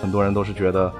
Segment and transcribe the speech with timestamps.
[0.00, 0.92] 很多人都是觉得。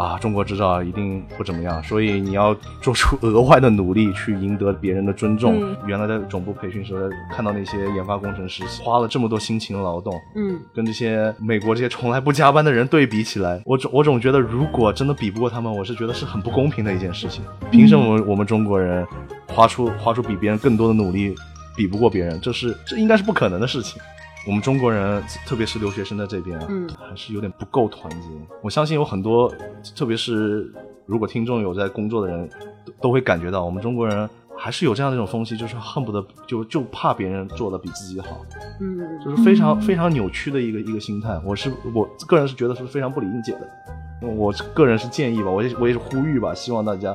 [0.00, 5.76] 啊，中国制造一定不怎么样，所以你要做出额外的努力去赢得别人的尊重。
[5.86, 17.44] 原来在总部培训时候，看到那些研发工程师花了这么多辛勤劳动，嗯，跟这些美国这些从来不加班的人对比起来，我总我总觉得，如果真的比不过他们，我是觉得是很不公平的一件事情。
[17.70, 19.06] 凭什么我们中国人
[19.48, 21.34] 花出花出比别人更多的努力，
[21.76, 22.40] 比不过别人？
[22.40, 24.00] 这是这应该是不可能的事情。
[24.46, 28.28] 我们中国人，特别是留学生在这边，嗯，还是有点不够团结。
[28.62, 29.52] 我相信有很多，
[29.94, 30.72] 特别是
[31.04, 32.48] 如果听众有在工作的人，
[32.84, 38.40] 都都会感觉到，我们中国人还是有这样的一种风气，就是恨不得就就怕别人做的比自己好，
[38.80, 41.38] 嗯，就是非常非常扭曲的一个一个心态。
[41.44, 44.26] 我是我个人是觉得是非常不理解的。
[44.26, 47.14] 我个人是建议吧，我也我也是呼吁吧，希望大家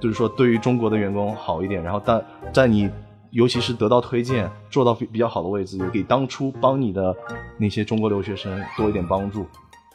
[0.00, 2.20] 就是说对于中国的员工好一点，然后但
[2.52, 2.90] 在你。
[3.30, 7.14] 尤其是得到推荐，做到比比较好的位置，也给当初帮你的
[7.58, 9.46] 那些中国留学生多一点帮助。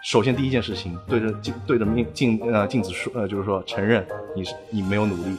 [0.04, 5.38] 首先第一件事情，对着镜对着面镜呃镜子说呃就是说承认你是你没有努力，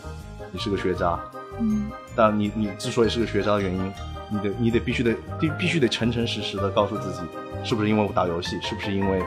[0.50, 1.20] 你是个学渣。
[1.60, 1.91] 嗯。
[2.16, 3.92] 但你你之所以是个学渣的原因，
[4.30, 7.20] 你得你得必须得必必须得诚诚实实的告诉自己，
[7.62, 9.22] 是不是因为我打游戏，是不是因为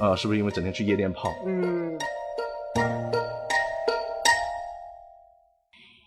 [0.00, 1.30] 呃是不是因为整天去夜店泡？
[1.46, 1.98] 嗯。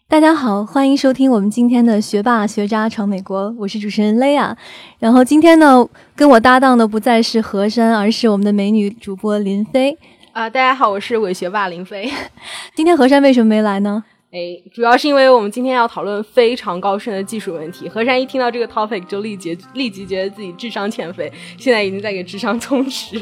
[0.10, 4.56] 大家好，欢迎收听我们今天的学霸学渣闯美国，我是主持人 Lea。
[5.00, 9.98] 然后今天呢，跟我搭档的不再是何山，而是我们的美女主播林飞。
[10.32, 12.10] 啊，大家好，我是伪学霸林飞。
[12.74, 14.02] 今天何山为什么没来呢？
[14.32, 17.90] 哎，主要是因为我们今天要讨论非常高深的技术问题。
[17.90, 23.22] 何山一听到这个 topic 就立即立即觉得自己智商欠费，现在已经在给智商充值。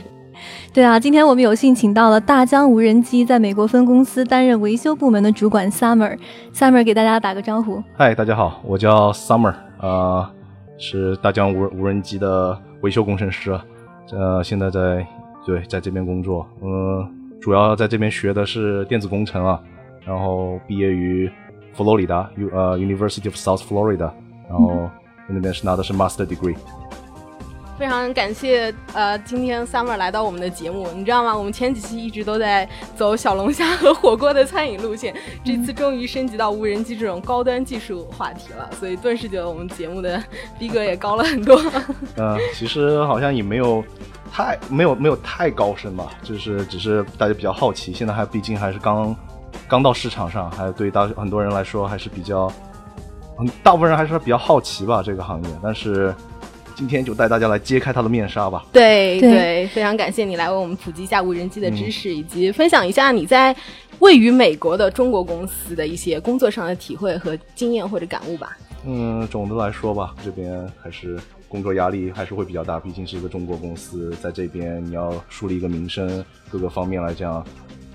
[0.74, 6.18] 对啊，今天我们有幸请到了大疆无人机在美国分公司担任维修部门的主管 Summer。
[6.54, 7.84] Summer 给大家打个招呼。
[7.96, 10.30] 嗨，大家好，我叫 Summer，呃，
[10.78, 13.60] 是大疆无无人机的维修工程师，
[14.12, 15.06] 呃，现在在
[15.46, 17.08] 对在这边工作，嗯，
[17.40, 19.60] 主要在这边学的是电子工程啊，
[20.06, 21.32] 然后毕业于
[21.74, 24.12] 佛罗里达 U 呃 University of South Florida，
[24.50, 24.90] 然后
[25.28, 26.56] 那边是拿的是 Master Degree。
[27.78, 31.38] 非常感谢，呃，今天 Summer 来到我们的节目，你知道吗？
[31.38, 35.14] 我们前几期一直都在走小龙虾和火锅的餐饮路线，
[35.44, 40.24] 这次终于升级到无人机这种高端技术话题了，所以顿时觉得我们节目的
[40.58, 41.62] 逼格也高了很多。
[42.16, 43.84] 嗯， 其实好像也没有
[44.32, 49.14] 太没有没有太高深吧，就是只是大家比较好奇，现在还毕竟还是刚
[49.68, 52.50] 刚到市场上，还对大很多人来说还是比较，
[53.38, 56.16] 嗯，大部分人还是比较好奇吧这个行业，但是。
[56.76, 58.66] 今天就带大家来揭开它的面纱吧。
[58.72, 63.56] 对对，非常感谢你来为我们普及一下无人机的知识，以及分享一下你在
[64.00, 68.58] 位于美国的中国公司的一些工作上的体会和经验或者感悟吧。
[68.86, 77.44] 嗯，总的来说吧，这边还是工作压力还是会比较大，毕竟是一个中国公司，在这边你要树立一个名声，各个方面来讲，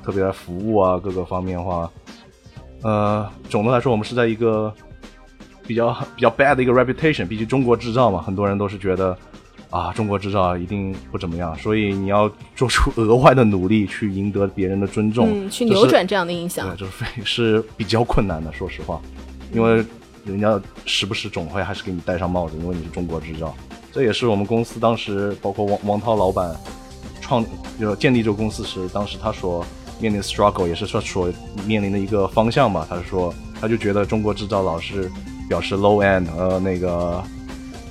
[0.02, 1.90] 特别服务啊，各个方面的话，
[2.82, 4.74] 呃，总的来说，我们是在一个。
[5.70, 9.16] 比较比较 bad 的一个 reputation，毕竟中国制造嘛，很多人都是觉得
[9.70, 19.00] 啊，中国制造一定不怎么样，所以你要做出额外的努力去赢得别人的尊重，嗯，去扭转这样的印象，对，就是非是比较困难的，说实话，
[19.52, 19.76] 因为
[20.24, 23.54] 人家时不时总会还是给你戴上帽子，因为你是中国制造，
[23.92, 26.52] 这也是我们公司当时包括王王涛老板
[27.20, 27.46] 创
[27.78, 29.64] 就建立这个公司时，当时他所
[30.00, 31.32] 面临的 struggle 也是说所
[31.64, 35.08] 面临的一个方向吧，他是说他就觉得中国制造老是。
[35.50, 37.20] 表示 low end，呃，那个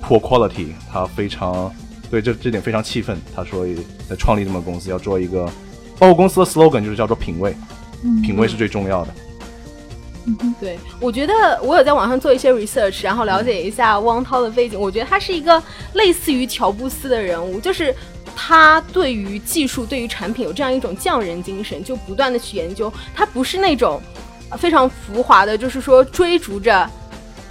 [0.02, 1.70] poor quality，他非常
[2.10, 3.20] 对这这点非常气愤。
[3.36, 3.66] 他说
[4.10, 5.44] 在创立这么公司要做一个，
[5.98, 7.54] 包括公司的 slogan 就是叫做品味，
[8.24, 9.14] 品味是最重要的。
[10.26, 14.80] 嗯，对，我觉得我有在网上做一些 research，然后了解一下汪涛的背景。
[14.80, 15.62] 我觉得他是一个
[15.96, 17.94] 类似于乔布斯的人物，就是
[18.38, 22.90] 他对于技术、对于产品有这样一种匠人精神，就不断的去研究。
[23.14, 24.02] 他不是那种
[24.58, 26.90] 非常浮华的，就是说追逐着。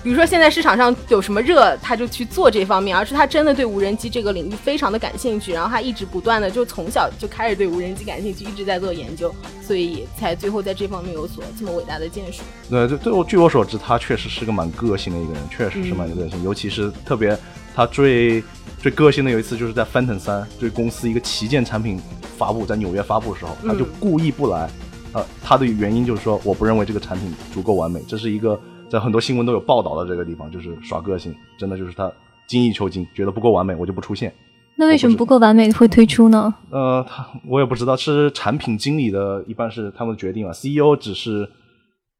[0.00, 12.42] 比如说，现在市场上有什么热，他就去做这方面，而是他真的对无人机这个领域非常的感兴趣，然后他一直不断的就从小就开始对无人机感兴趣，一直在做研究，所以才最后在这方面有所这么伟大的建树。
[12.70, 17.36] 对，对，对我据我所知，他确实是个蛮个性的一个人，确实是蛮个性，尤其是特别
[17.74, 18.42] 他最
[18.80, 22.00] 最个性的有一次就是在 Phantom 三对公司一个旗舰产品
[22.36, 24.70] 发布在纽约发布的时候，他就故意不来，
[25.12, 28.58] 呃，他的原因就是说我不认为这个产品足够完美，这是一个。
[28.88, 32.10] 在很多新闻都有报道的这个地方，就是耍个性，真的就是他
[32.46, 34.32] 精益求精，觉得不够完美，我就不出现。
[34.76, 36.54] 那为什么不够完美会推出呢？
[36.70, 40.50] 呃，他我也不知道，是产品经理的，一般是他们的决定啊。
[40.52, 41.48] CEO 只是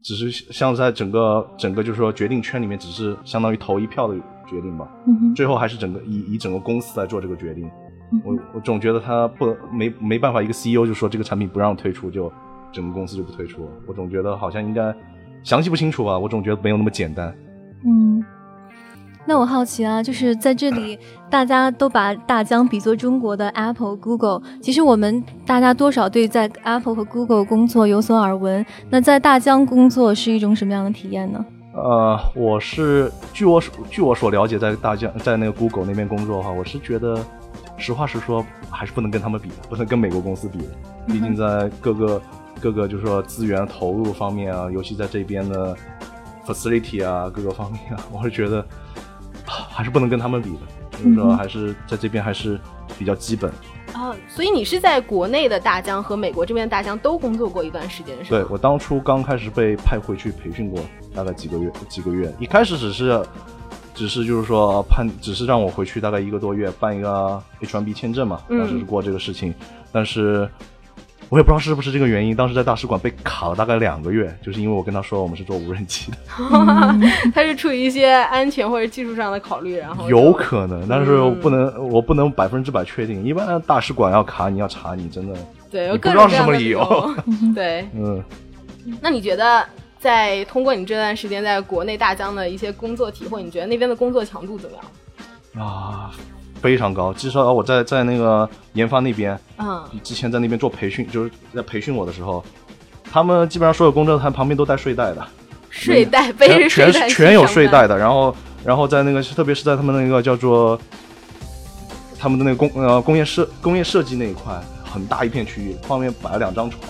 [0.03, 4.15] 只是像在整个整个就是说决定圈里面，只是相当于投一票的
[4.47, 4.89] 决定吧。
[5.07, 7.65] 嗯最后还是整个以以整个公司来做这个决定。
[8.11, 12.33] 嗯我我总觉得他不没没办法，一个 CEO 就说这个产品不让推出，就
[12.73, 13.71] 整个公司就不推出了。
[13.87, 14.93] 我总觉得好像应该
[15.43, 17.35] 详细不清楚吧，我总觉得没有那么简单。
[17.85, 18.25] 嗯，
[19.25, 20.99] 那我好奇啊，就是在这里，
[21.31, 24.43] 大家都把大疆比作中国的 Apple、Google。
[24.61, 28.65] 其实我们大家多少对在 Apple 和 Google 工作有所耳闻。
[28.91, 31.45] 那在大疆工作是一种什么样的体验呢？
[31.75, 37.17] 呃，我是据我所据我所了解，在大疆在那个 Google 那边工作的话，我是觉得，
[37.77, 40.65] 实话实说，还是不能跟他们比的，不能跟美国公司比的。
[41.07, 42.21] 毕竟在各个
[42.61, 45.77] 各个就是说资源投入方面啊，尤其在这边的
[46.47, 48.61] facility 啊各个方面啊，我是觉得
[49.47, 50.61] 啊还是不能跟他们比的。
[51.01, 52.59] 就是说，还是在这边还是
[52.99, 53.53] 比较基本。
[53.93, 58.41] 啊，所以你是在国内的大疆和美国这边的大疆都工作过一段时间，是吗？
[58.41, 60.81] 对我当初刚开始被派回去培训过，
[61.15, 62.35] 大概几个月，几个月。
[62.41, 63.25] 一开始只是，
[63.95, 69.55] 只是就是说判，只是让我回去大概一个多月办一个 H1B 签证嘛，嗯当时是过这个事情。
[69.93, 70.51] 但是
[71.31, 76.17] 我也不知道是不是这个原因，当时在大使馆被卡了大概两个月，就是因为我跟他说我们是做无人机的，
[77.35, 83.25] 他是出于一些安全或者技术上的考虑，然后有可能，但是我嗯不能，我不能百分之百确定。
[83.25, 85.37] 一般大使馆要卡你要查你，真的，
[85.71, 87.15] 对，有你不知道是什么理由由。
[87.55, 88.23] 对，嗯。
[89.03, 89.63] 那你觉得
[89.99, 94.77] 在通过你这段时间在国内大疆的一些工作体会，你觉得那边的工作强度怎么
[95.55, 95.67] 样？
[95.67, 96.11] 啊，
[96.61, 97.13] 非常高。
[97.13, 102.45] 至少我在在那个研发那边，嗯，之前在那边做培训，就是在培训我的时候，
[103.11, 105.27] 他们基本上所有工作台旁边都带睡袋的，
[105.71, 107.97] 睡袋背着全全睡袋去是全有睡袋的。
[107.97, 108.35] 然后
[108.65, 110.79] 然后在那个特别是在他们那个叫做
[112.19, 114.53] 他们的那个工呃工业设工业设计那一块，
[114.85, 116.83] 很大一片区域，旁边摆了两张床。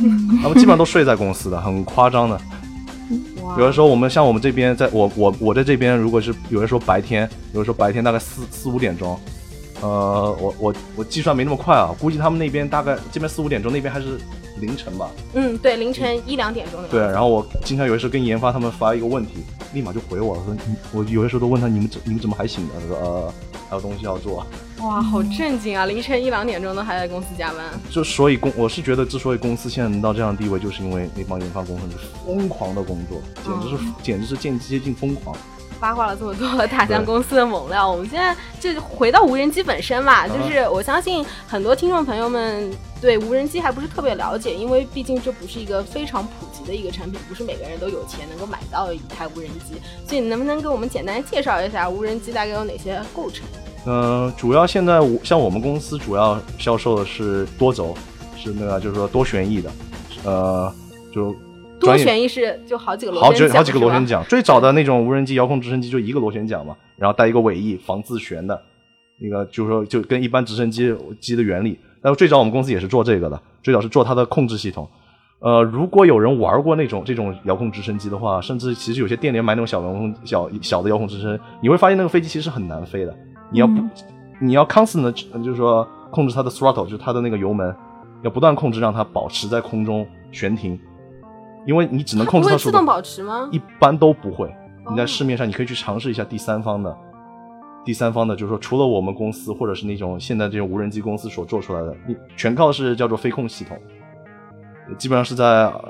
[0.42, 2.40] 他们基本上都睡在公司的，很夸张的。
[3.42, 3.58] 哇。
[3.58, 9.18] 有的时候我们像我们这边，在我我我在这边，如果是有人说白天，有人说白天大概四四五点钟，
[9.80, 14.18] 呃，我我我计算没那么快啊，估计他们那边大概这边四五点钟，那边还是
[14.58, 15.10] 凌晨吧。
[15.34, 16.80] 嗯，对，凌晨一两点钟。
[16.90, 22.70] 对，然后我经常有的时候跟研发他们发一个问题，立马就回我了，说你我有的时候都问他你们怎你们怎么还醒呢？
[22.80, 23.34] 他说呃
[23.68, 24.44] 还有东西要做。
[24.80, 25.86] 哇，好震惊啊！
[25.86, 27.64] 凌晨一两点钟都还在公司加班。
[27.90, 35.36] 就所以公我是觉得，之所以公司现在能到这样的地位，就是因为那帮研发工程师疯狂的工作，简直是、简直是接接近疯狂。
[35.80, 53.46] 八卦了这么多大疆公司的猛料，我们现在就回到无人机本身嘛，就是我相信很多听众朋友们对无人机还不是特别了解，因为毕竟这不是一个非常普及的一个产品，不是每个人都有钱能够买到一台无人机，所以你能不能给我们简单介绍一下无人机大概有哪些构成？
[53.86, 57.96] 嗯、主要现在我像我们公司主要销售的是多轴，
[58.36, 59.72] 是那个就是说多旋翼的，
[60.24, 60.70] 呃，
[61.14, 61.34] 就
[61.80, 64.06] 多旋翼是就好几个螺旋桨，几好几个螺旋。
[64.06, 64.22] 桨。
[64.28, 68.62] 最早的那种无人机遥控直升机就一个螺旋桨嘛，然后带一个尾翼防自旋的，
[69.18, 71.78] 那个就是说就跟一般直升机机的原理。
[72.02, 74.88] 但是最早我们公司也是做这个的，最早是做它的控制系统。
[75.40, 83.16] 呃，如果有人玩过那种这种遥控直升机的话，甚至其实有些店里买那种小遥控小小的遥控直升，你会发现那个飞机其实很难飞的。
[83.50, 83.90] 你要不、嗯
[84.42, 87.76] 你要 constant 的，就是说控制它的 throttle，就是它的那个油门，
[88.22, 90.80] 要不断控制让它保持在空中悬停，
[91.66, 92.66] 因为你只能控制它速度。
[92.66, 93.48] 会自动保持吗？
[93.52, 94.52] 一般都不会。
[94.90, 96.96] 你在哦市面上，你可以去尝试一下第三方的，
[97.84, 103.78] 第三方的，就是说除了我们公司或者是那种现在这种无人机公司所做出来的，你全靠是叫做飞控系统，
[104.98, 105.84] 基本上是在，呃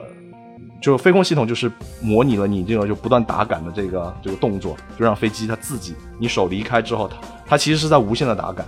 [0.83, 1.71] 就飞控系统就是
[2.03, 8.67] 模拟了你这个就不断打杆的这个这个动作，就让飞机它自己，你手离开之后，它它其实是在无限的打杆，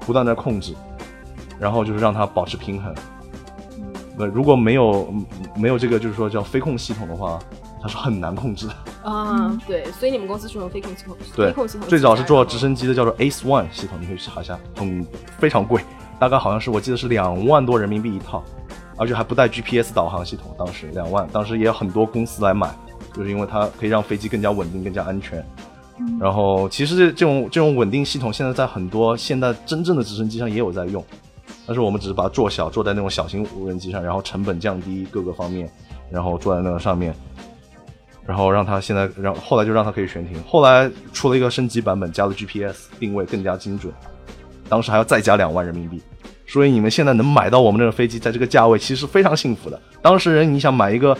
[0.00, 0.74] 不断在控制，
[1.58, 2.94] 然后就是让它保持平衡。
[4.18, 5.26] 呃，如果没有嗯
[5.56, 7.38] 没有这个就是说叫飞控系统的话，
[7.80, 8.74] 它是很难控制的。
[9.02, 12.58] 啊，对，所以你们公司是用飞控系统，对飞控系统，最早是做直。
[12.58, 15.04] 升机的，叫做 Ace One 系统，你可以查一下，很
[15.38, 15.82] 非常贵，
[16.20, 18.44] 大概好像是我记得是两万多人民币一套，
[18.96, 22.70] 而且还不带 GPS 导航系统，当时两万，当时也有很多公司来买，
[23.12, 25.44] 就是因为它可以让飞机更加稳定、更加安全。
[26.20, 31.04] 然后其实这这种这种稳定系统现在在很多现代真正的直升机上也有在用，
[31.66, 35.70] 但是我们只是把它做小，做在那种小型无人机上，然后成本降低各个方面，
[36.10, 37.14] 然后做在那个上面，
[38.26, 43.92] 然后让它现在让后来就让它可以悬停，后来出了一个升级版本，加了 GPS 定位更加精准，
[44.68, 46.02] 当时还要再加两万人民币。
[46.46, 49.80] 所以你们现在能买到我们这个飞机，在这个价位其实非常幸福的。
[50.02, 51.16] 当时人你想买一个，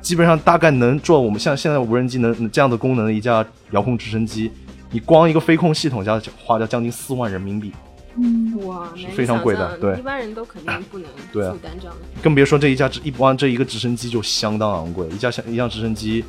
[0.00, 4.50] 基本上大概能做我们像现在无人机能这样的功能的一架遥控直升机，
[4.90, 7.72] 你光一个飞控系统加花掉将近四万人民币，
[8.16, 12.22] 嗯，哇，是非常贵的对一般人都肯定不能负担这样的。
[12.22, 16.24] 更别说这一架直一光这一个直升机就相当昂贵，一架像一辆直升机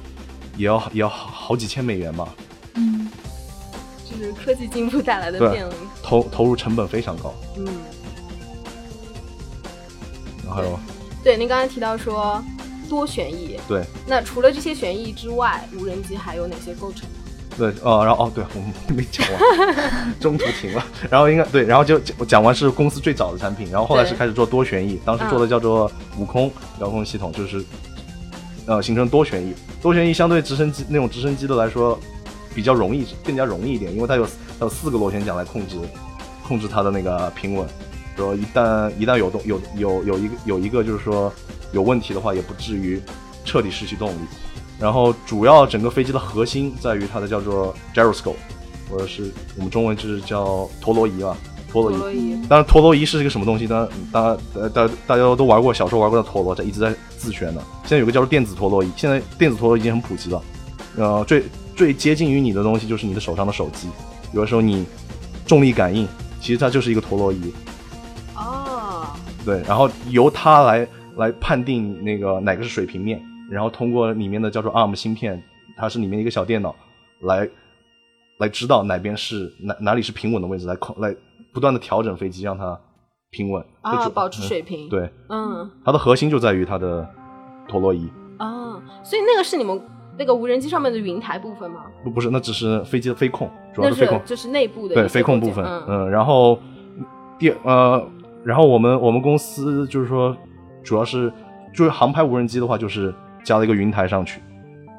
[0.57, 2.27] 也要也要好好几千美元吧，
[2.73, 3.07] 嗯，
[4.03, 5.73] 就是科技进步带来的对便利。
[6.01, 7.33] 投投入成本非常高。
[7.57, 7.65] 嗯，
[10.43, 10.79] 然后还有
[11.23, 12.43] 对，您刚才提到说
[12.89, 17.07] 多旋翼，对那除了这些旋翼之外，无人机还有哪些构成？
[17.57, 20.85] 对哦，然后哦对，我们没讲完， 中途停了。
[21.09, 27.63] 然后应该对，然后就讲讲完是公司最早的产品，然后后来是开始做多旋翼，当时做的叫做悟空遥控系统，就是
[28.65, 29.53] 呃形成多旋翼。
[29.81, 31.97] 多旋翼相对直升机那种直升机的来说
[32.53, 34.31] 比较容易，更加容易一点，因为它有它
[34.61, 35.77] 有四个螺旋桨来控制
[36.47, 37.67] 控制它的那个平稳。
[38.17, 41.31] 说一旦一旦有动有有有一个有一个就是说
[41.71, 43.01] 有问题的话，也不至于
[43.43, 44.19] 彻底失去动力。
[44.79, 48.35] 然后主要整个飞机的核心在于它的叫做 gyroscope，
[48.89, 51.37] 或者是我们中文就是叫陀螺仪吧，
[51.71, 51.95] 陀螺仪。
[51.95, 53.65] 陀螺仪，当然，陀螺仪是一个什么东西？
[53.65, 57.61] 当然，当然，呃，大大家都玩过，小时候玩过的陀螺，在一直在自旋的。
[57.83, 60.41] 现在有个叫做电子陀螺仪，现在电子陀螺已经很普及了。
[60.97, 61.43] 呃，最
[61.75, 63.89] 最接近于你的东西就是你的手上的手机。
[64.33, 64.85] 有的时候你
[65.45, 66.07] 重力感应，
[66.41, 67.53] 其实它就是一个陀螺仪。
[68.35, 69.07] 哦，
[69.45, 75.41] 对，然后由它来来判定那个哪个是水平面，然后通过里面的叫做 ARM 芯片，
[75.77, 76.75] 它是里面一个小电脑
[77.21, 77.49] 来
[78.39, 81.15] 来知道哪边是哪哪里是平稳的位置，来控来
[81.53, 82.79] 不断的调整飞机，让它
[83.31, 87.07] 平稳就啊，主保持嗯水平。，对，嗯，它的核心就在于它的
[87.67, 89.81] 陀螺仪，啊，所以那个是你们
[90.17, 91.83] 那个无人机上面的云台部分吗？
[92.03, 96.59] 不不是，那只是飞机的飞控，主要是飞控，就是内部的对飞控部分，嗯，嗯，然后
[97.37, 98.05] 第呃，
[98.43, 100.35] 然后我们我们公司就是说，
[100.83, 101.31] 主要是
[101.73, 103.13] 就是航拍无人机的话，就是
[103.45, 104.41] 加了一个云台上去，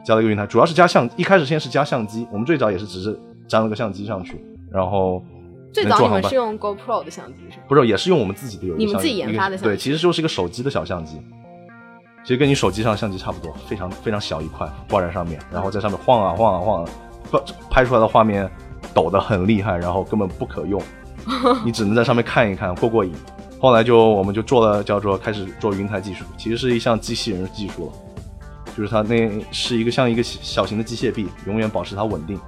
[0.04, 5.22] 加了一个云台，主要是加相，一开始先是加相机，我们最早也是只是粘了个相机上去，然后
[5.72, 7.64] 最早你们是用 GoPro 的相机是吗？
[7.68, 11.20] 不是也是用我们自己的有你们自己研发的相机对，其实就是一个手机的小相机。
[12.22, 16.90] 其实跟你手机上的相机差不多，非常非常小一块，挂在上面，然后在上面晃啊晃啊晃啊，
[17.30, 18.50] 不拍出来的画面
[18.92, 20.82] 抖得很厉害，然后根本不可用，
[21.64, 23.12] 你只能在上面看一看过过瘾。
[23.60, 27.92] 后来就我们就做了叫做开始做云台技术，其实是一项机器人技术了，
[28.76, 32.38] 就是它那是一个像一个小型的机械臂，永远保持它稳定。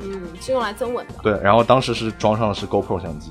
[0.00, 1.14] 嗯，是用来增稳的。
[1.22, 3.30] 对，然后当时是装上的是 GoPro 相机。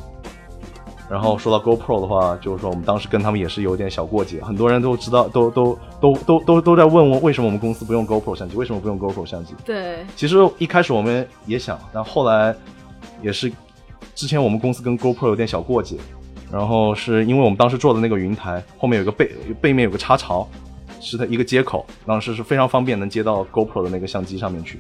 [1.10, 9.54] 然后说到 GoPro 的话，就是说我们当时跟他们也是有点小过节，很多人都知道，都都都都都都在问我为什么我们公司不用 GoPro 相机，为什么不用 GoPro 相机？
[9.64, 12.54] 对，其实一开始我们也想，但后来
[13.22, 13.50] 也是
[14.14, 15.96] 之前我们公司跟 GoPro 有点小过节，
[16.52, 20.46] 然后是因为我们当时做的那个云台后面有个背背面有个插槽，
[21.10, 24.80] 是它一个接口，当时是非常方便能接到 GoPro 的那个相机上面去，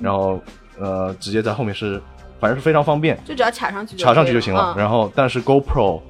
[0.00, 0.40] 然后
[0.78, 2.00] 呃直接在后面是
[2.38, 4.74] 反正是非常方便，就只要卡上去，插上去就行了。
[4.76, 6.00] 嗯、然后，但是 GoPro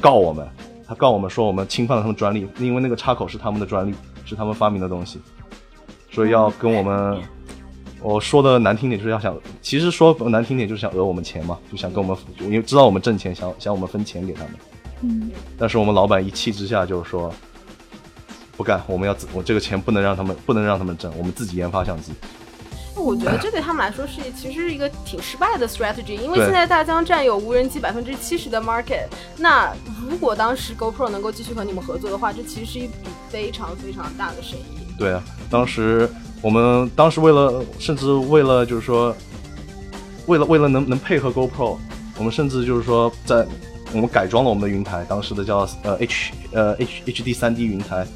[0.00, 0.48] 告我们，
[0.86, 5.20] 他告我们说我们侵犯了他们专利，因为那个插口是他们的专利，是他们发明的东西，
[6.10, 7.20] 所以要跟我们，
[8.00, 14.52] 我说的难听点就是要想，其实说难听点就是想讹我们钱嘛，就想跟我们，因为知道我们挣钱，想想我们分钱给他们。
[15.02, 17.30] 嗯，但是我们老板一气之下就是说，
[18.56, 22.12] 不干，我们要自我这个钱不能让他们，不能让他们挣，我们自己研发相机。
[22.98, 29.06] 我觉得这对他们来说是其实是一个挺失败的 strategy，因为现在大疆占有无人机百分之七十的 market。
[29.36, 29.70] 那
[30.08, 32.94] 如果当时 GoPro 能够继续和你们合作的话，这其实是一笔
[33.28, 34.96] 非常非常大的生意。
[34.98, 36.08] 对啊，当时
[36.40, 39.14] 我们当时为了，甚至为了就是说，
[40.26, 41.76] 为了为了能能配合 GoPro，
[42.16, 43.46] 我们甚至就是说在
[43.92, 48.06] 我们改装了我们的云台，当时的叫呃 H 呃 H HD 三 D 云台，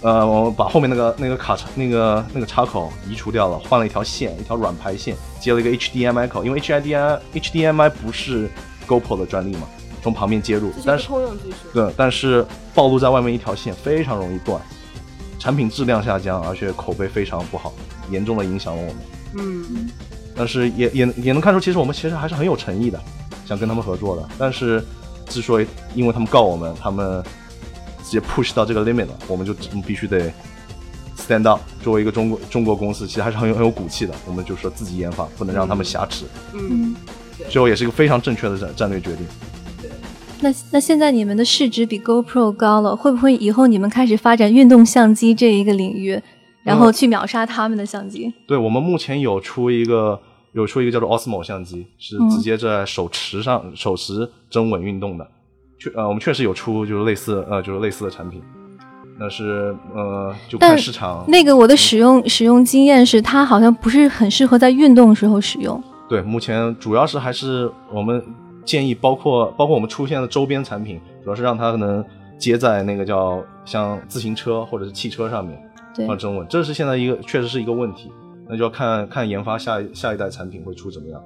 [0.00, 8.48] 呃，我们把后面那个那个卡插那个那个插口移除掉了，换了一条线，一条软排线，接了一个 HDMI 口，因为 HDMI HDMI 不是
[8.86, 9.66] GoPro 的专利嘛，
[10.00, 11.56] 从旁边接入但是通用技术。
[11.74, 14.60] 对，但是暴露在外面一条线非常容易断，
[15.38, 17.72] 产品质量下降，而且口碑非常不好，
[18.10, 18.96] 严重的影响了我们。
[19.36, 19.90] 嗯，
[20.36, 23.00] 但是也也也能看出，其实我们其实还是很有诚意的，
[23.44, 24.28] 想跟他们合作的。
[24.38, 24.82] 但是
[25.26, 27.22] 之所以因为他们告我们，他们
[28.08, 29.52] 直接 push 到这个 limit 了，我们就
[29.86, 30.32] 必须得
[31.14, 31.60] stand up。
[31.82, 34.14] 作为一个中国中国公司，其实还是很有很有骨气的。
[34.26, 36.24] 我们就说自己研发，不能让他们挟持。
[36.54, 36.96] 嗯，
[37.50, 39.26] 最后也是一个非常正确的战战略决定。
[40.40, 46.18] 那那现在你们的市值比 GoPro 高了，会不会以后你们开始发展运动相机这一个领域，
[46.62, 48.32] 然后去秒杀他们的相机？
[48.46, 50.18] 对我们目前有出一个
[50.52, 55.28] 有出一个叫做 Osmo 相机，是嗯直接在手持上、手持真稳运动的。
[55.78, 58.42] 确呃，我们确实有出就是类似呃就是类似的产品，
[59.18, 61.24] 但是呃就看市场。
[61.28, 65.82] 那个我的使用使用经验是，它好像不是很适合在运动时候使用。
[66.08, 68.22] 对，目前主要是还是我们
[68.64, 72.04] 建议包括包括我们出现的周边产品，主要是让它能
[72.38, 75.60] 接在那个叫像自行车或者是汽车上面
[75.94, 78.10] 对放中文，这是现在一个确实是一个问题，
[78.48, 81.20] 那就要看看研发下一下一代产品会出怎么样。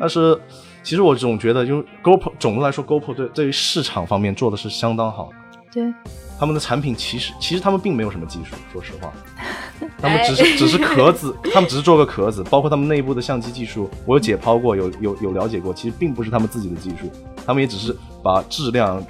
[0.00, 0.38] 但是
[0.82, 5.30] 其实我总觉得，就是 GoPro 总的来说，GoPro 对对于市场方面做的是相当好。
[5.72, 5.82] 对，
[6.38, 9.10] 他们的产品其实其实他们并没有什么技术，说实话，
[9.98, 17.10] 他们只是只是 壳子，他们只是做个壳子，包括他们内部的相机技术，我有解剖过，有有有了解过，其实并不是他们自己的技术，
[17.46, 19.02] 他们也只是把质量、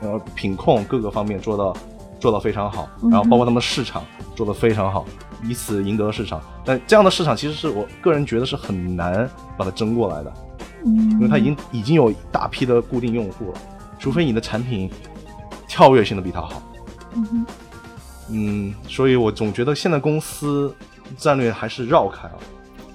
[0.00, 1.76] 呃品控各个方面做到
[2.18, 4.04] 做到非常好，然后包括他们市场
[4.34, 5.04] 做得非常好，
[5.44, 6.40] 以此赢得了市场。
[6.64, 10.32] 但这样的市场其实是我个人觉得是很难把它争过来的，
[10.84, 13.58] 因为它已经已经有大批的固定用户了，
[13.98, 14.90] 除非你的产品
[15.68, 16.62] 跳跃性的比它好。
[17.14, 17.46] 嗯
[18.28, 20.74] 嗯，所以我总觉得现在公司
[21.16, 22.38] 战略还是绕开了。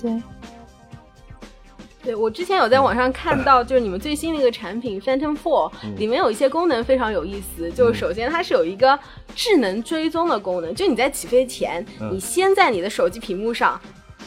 [0.02, 0.12] 对，
[2.04, 7.70] 对我之前有在网上看到， 就是你们最新的一个产品 Phantom Four 里面有一些功能非常有意思。
[7.72, 8.98] 就是首先它是有一个
[9.36, 13.80] 智能追踪的功能，就你在起飞前，嗯你先在你的手机屏幕上。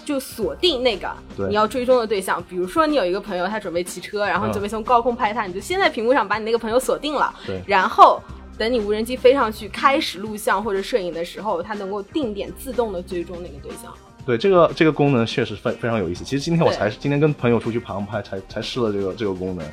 [0.05, 1.09] 就锁定那个
[1.49, 8.21] 你要追踪的对象，比如说你有一个朋友，他准备骑车，然后你嗯准备从高空拍他，你就先在屏幕上把你那个朋友锁定了，对然后
[8.59, 13.95] 等你无人机飞上去开始录像或者摄影的时候，它能够定点自动的追踪那个对象。
[14.27, 16.25] 对这个这个功能确实非非常有意思。
[16.25, 19.67] 其实今天我对才今天跟朋友出去航拍才才试了这个这个功能。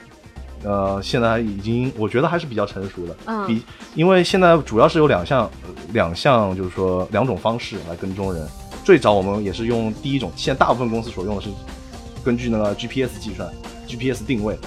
[0.63, 3.63] 呃，现在已经我觉得还是比较成熟的，嗯比
[3.95, 8.47] 因为现在主要是有两项呃两项就是说两种方式来跟踪人。
[8.83, 11.49] 最早我们也是用第一种，现在大部分公司所用的是
[12.23, 13.51] 根据那个 GPS 计算
[13.87, 14.57] ，GPS 定位，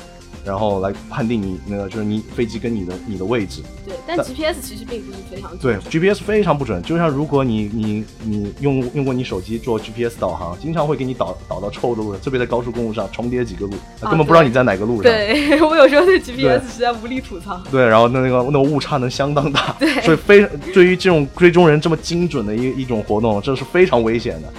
[0.44, 3.62] 然后来判定你那个就是你飞机跟你的你的位置。
[3.86, 15.10] 对，但但 GPS 其实并不是非常对准，GPS 非常不准，就像如果你你你用用过你手机做 GPS 导航，经常会给你导导到错误的路上，特别在高速公路上重叠几个路，啊根本不知道你在哪个路上。
[15.10, 17.60] 对 我有时候对 GPS 实在无力吐槽。
[17.70, 24.52] 对然后那那个那个误差能相当大， 对所以非对于这种追踪人这么精准的一一种活动，这是非常危险的，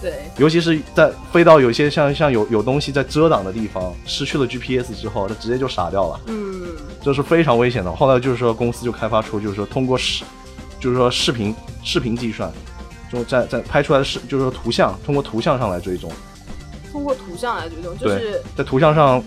[0.00, 6.20] 对，尤其是在飞到有些像像有有东西在遮挡的地方，失去了 GPS 之后，它直接就傻掉了。
[6.26, 6.66] 嗯，
[7.02, 7.90] 这是非常危险的。
[7.90, 10.24] 后来就是说，公司就开发出，就是说通过视，
[10.78, 12.52] 就是说视频视频计算，
[13.12, 16.10] 就在在拍出来的视，就是说图像，通过图像上来追踪，
[16.92, 19.20] 通过图像来追踪，就是在图像上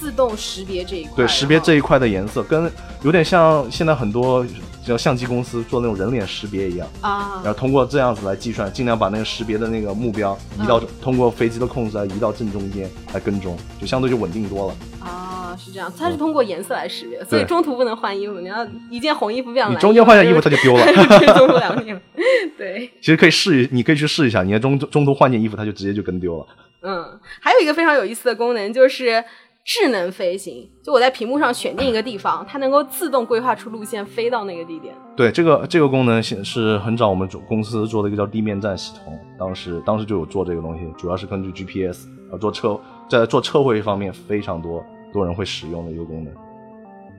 [0.00, 1.12] 自动识别这一块。
[1.16, 2.70] 对识别这一块的颜色，跟
[3.02, 4.44] 有点像现在很多
[4.84, 14.74] 叫相机公司做那种人脸识别一样，啊然，后通过这样子来计算，尽量把那个识别的那个目标移到、嗯通过飞机的控制来移到正中间来跟踪，就相对就稳定多了。
[15.00, 18.40] 啊，是这样，它是通过颜色来识别，所以中途不能换衣服。
[18.40, 20.84] 你要一件红衣服变成蓝你中间换件衣服它就丢了。
[21.18, 22.00] 追踪不了你了。
[22.56, 26.46] 对，其实可以试一，你可以去试一下，你在中中途换件衣服，它就直接就跟丢了。
[26.82, 29.22] 嗯，还有一个非常有意思的功能就是。
[29.64, 34.94] 智能飞行，就我在屏幕上选定一个地方，它能够自动规划出路线飞到那个地点。
[35.16, 46.34] 对这个这个功能是是很早我们公司做的一个叫地面站系统，当时当时就有做这个东西，主要是根据 GPS 呃做车在做车绘方面非常多多人会使用的一个功能。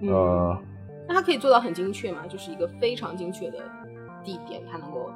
[0.04, 0.58] 嗯，呃
[1.08, 2.20] 那它可以做到很精确嘛？
[2.30, 3.58] 就是一个非常精确的
[4.24, 5.10] 地点，它能够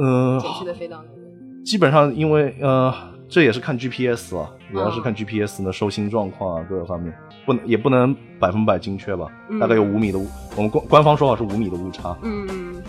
[0.00, 1.22] 嗯，准确的飞到那个。
[1.64, 2.92] 基本上因为呃
[3.32, 7.16] 这也是看 GPS 了，主要是嗯看 GPS 的收心状况啊各个方面，
[7.46, 9.58] 不能也不能百分百精确吧，嗯。
[9.58, 12.14] 大概有五米的误，我们官官方说法是五米的误差。
[12.20, 12.82] 嗯，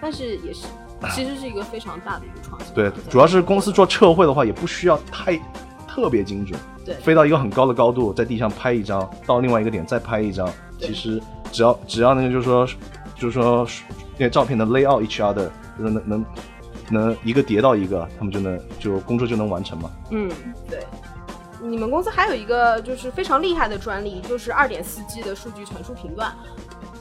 [0.00, 0.68] 但是也是，
[1.10, 2.72] 其实是一个非常大的一个创新。
[2.72, 5.36] 对，主要是公司做测绘的话，也不需要太
[5.88, 6.94] 特别精准，对。
[6.98, 12.64] 飞到一个很高的高度，在地上拍一张，到另外一个点再拍一张，其实只要只要那个就是说
[13.16, 13.66] 就是说
[14.16, 16.24] 那个照片的 layout each other，就是能能
[16.90, 19.90] 能一个叠到一个，他们就能就工作就能完成嘛。
[20.10, 20.30] 嗯，
[20.68, 20.80] 对。
[21.62, 26.32] 你们公司还有一个就是非常厉害的专利，就是二点四 G 的数据传输频段。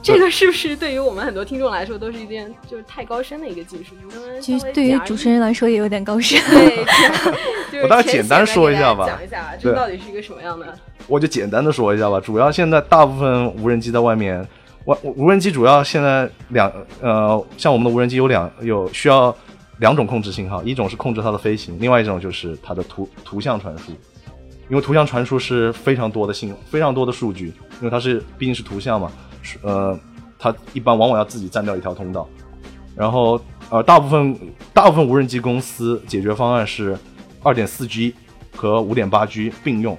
[0.02, 3.96] 这个是不是对于我们很多听众来说都是一件就是太高深的一个技术？
[4.42, 6.40] 其实对于主持人来说也有点高深。
[6.50, 6.86] 对，
[7.72, 10.74] 就是 我大概简单说一下吧讲一下这对到底是一个什么样的？
[11.08, 14.46] 我就简单的说一下吧，主要现在大部分无人机在外面，
[14.86, 16.72] 外无人机主要现在两
[17.02, 19.36] 呃，像我们的无人机有两有需要
[19.80, 23.92] 两种控制信号，一种是控制它的飞行，另外一种就是它的图图像传输。
[24.70, 27.48] 因为图像传输是非常多的信非常多的数据，
[27.80, 29.12] 因为它是毕竟是图像嘛，
[29.64, 30.00] 呃，
[30.38, 32.30] 它一般往往要自己占掉一条通道。
[32.96, 34.38] 然后呃，大部分
[34.74, 36.96] 大部分无人机公司解决方案是
[37.42, 38.14] 二点四 G
[38.56, 39.98] 和五点八 G 并用。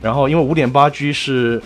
[0.00, 1.60] 然后因为五点八 G 是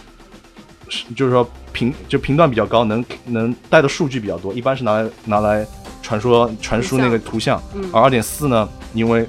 [0.89, 5.65] 是就是说频就频段比较高，能能带的数据比较多，一般是拿来拿来
[6.09, 7.85] 传说传输那个图像，嗯。
[7.93, 9.29] 而二点四呢，因为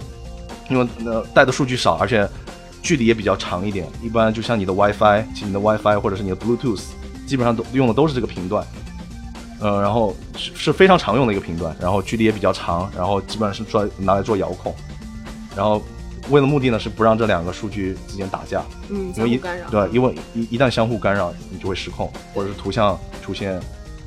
[0.70, 2.26] 因为呃带的数据少，而且
[2.82, 3.86] 距离也比较长一点。
[4.02, 6.82] 一般就像你的 WiFi，其实你的 WiFi 或者是你的 Bluetooth，
[7.28, 8.66] 基本上都用的都是这个频段。
[9.60, 14.74] 呃，然后是是非常常用的一个频段，然后距离也比较长，然后基本上是做拿来做遥控，
[15.54, 15.82] 然后
[16.30, 23.60] 为了目的呢是不让这两个数据之间打架，嗯，因为一干扰，对，因为一一旦相互干扰，你就会失控，或者是图像出现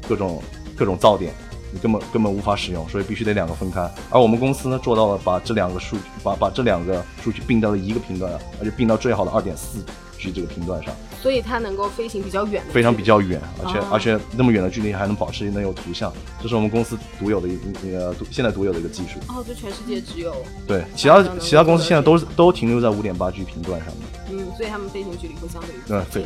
[0.08, 0.42] 各种
[0.74, 1.34] 各种噪点，
[1.72, 3.80] 你根本根本无法使用，所以必须得两个分开。
[4.10, 9.78] 而我们公司呢做到了把这两个数据把把这两个数据并到了一个频段上，而且并到最好的二点四
[10.18, 10.94] G 这个频段上。
[11.22, 17.52] 所以它能够飞行比较远的，非常比较远，而且、哦而且那么远的距离还能保持能有图像，这是我们公司独有的一
[17.84, 19.20] 一个独现在独有的一个技术。
[19.28, 20.34] 哦，就全世界只有，
[20.66, 24.04] 对，其他其他公司现在都是都停留在五点八 G 频段上面。
[24.32, 26.24] 嗯，所以他们飞行距离会相对于对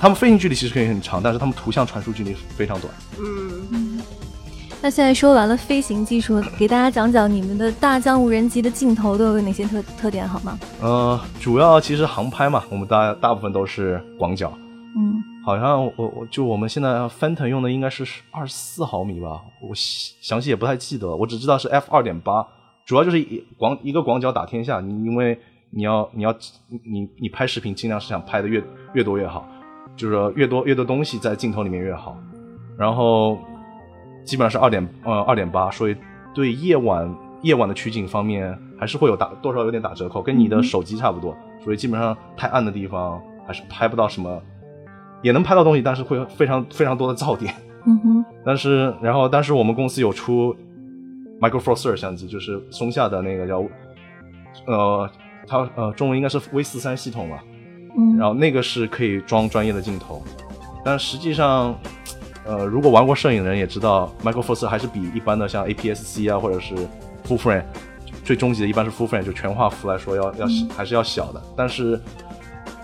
[0.00, 2.92] 他们飞行距离其实可以很长，但是他们图像传输距离非常短。
[3.20, 3.91] 嗯，
[4.82, 10.58] 那现在说完了飞行技术，给大家讲讲你们的大疆无人机的镜头都有哪些特特点好吗？
[10.80, 14.52] 呃，主要其实航拍嘛，我们大大部分都是广角，
[14.96, 15.22] 嗯。
[15.44, 22.46] 好像我我就我们现在 Phantom 用的应该是二十四毫米吧，我详细也不太记得了，我只知道是 F 二点八，
[22.84, 25.36] 主要就是一广一个广角打天下，你因为
[25.70, 26.32] 你要你要
[26.68, 28.62] 你你拍视频尽量是想拍的越
[28.94, 29.44] 越多越好，
[29.96, 32.16] 就是说越多越多东西在镜头里面越好，
[32.78, 33.36] 然后
[34.24, 35.96] 基本上是二点呃二点八，所以
[36.34, 44.40] 对夜晚夜晚的取景方面还是会有打多少有点打折扣，跟你的手机差不多，所以基本上太暗的地方还是拍不到什么。
[45.22, 47.54] 也能拍到东西，但是会非常非常多的噪点。
[47.86, 50.52] 嗯哼但是，然后，但是我们公司有出
[51.40, 53.64] Micro Four Third 相机，就是松下的那个叫，
[54.66, 55.08] 呃，
[55.46, 57.44] 它呃中文应该是 V 四三系统吧。
[57.96, 60.20] 嗯，然后那个是可以装专业的镜头，
[60.84, 61.78] 但实际上，
[62.44, 66.74] 呃，如果玩过摄影的人也知道，Micro Four Third 还是比一般的像 APS-C 啊或者是
[67.28, 67.64] Full Frame
[68.24, 72.00] 最终极的一般是 Full Frame 就全画幅来说要要还是要小的，但是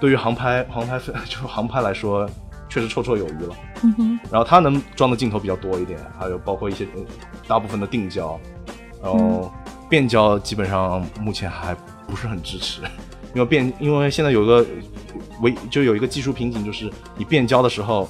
[0.01, 2.29] 对于航拍航拍 就航拍来说，
[2.69, 3.57] 确实绰绰有余了。
[3.83, 4.21] 嗯哼。
[4.31, 7.03] 然后它能装的镜头比较多一点，还有包括一些呃
[7.47, 8.39] 大部分的定焦，
[9.03, 9.53] 然后
[9.89, 11.75] 变焦基本上目前还
[12.07, 12.81] 不是很支持，
[13.35, 14.65] 因为变因为现在有一个
[15.43, 18.09] 唯就有一个技术瓶颈，就是你变焦的时候，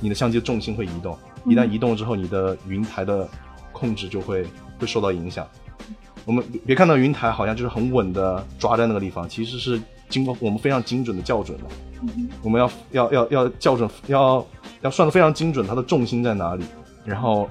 [0.00, 3.28] 你的相机的重心会移动，一旦移动之后，你的云台的
[3.72, 4.44] 控制就会
[4.78, 5.46] 会受到影响。
[6.24, 11.64] 我们别看到云台好像就是很稳的抓在那个地方，其实是经过我们非常精准的校准的。
[12.42, 14.46] 我们要要要要校准，要
[14.82, 16.64] 要算的非常精准，它的重心在哪里，
[17.04, 17.48] 然后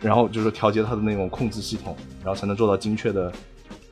[0.00, 3.32] 然后就是调节它的那种控制系统，然后才能做到精确的，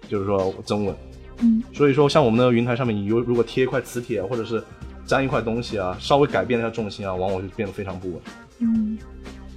[0.09, 0.95] 就是说增稳。
[1.41, 4.63] 嗯，所以说像我们的云台上面，你如如果贴一块磁铁或者是
[5.07, 8.21] 粘一块东西啊，稍微改变一下重心啊，往往就变得非常不稳。
[8.61, 8.99] 嗯。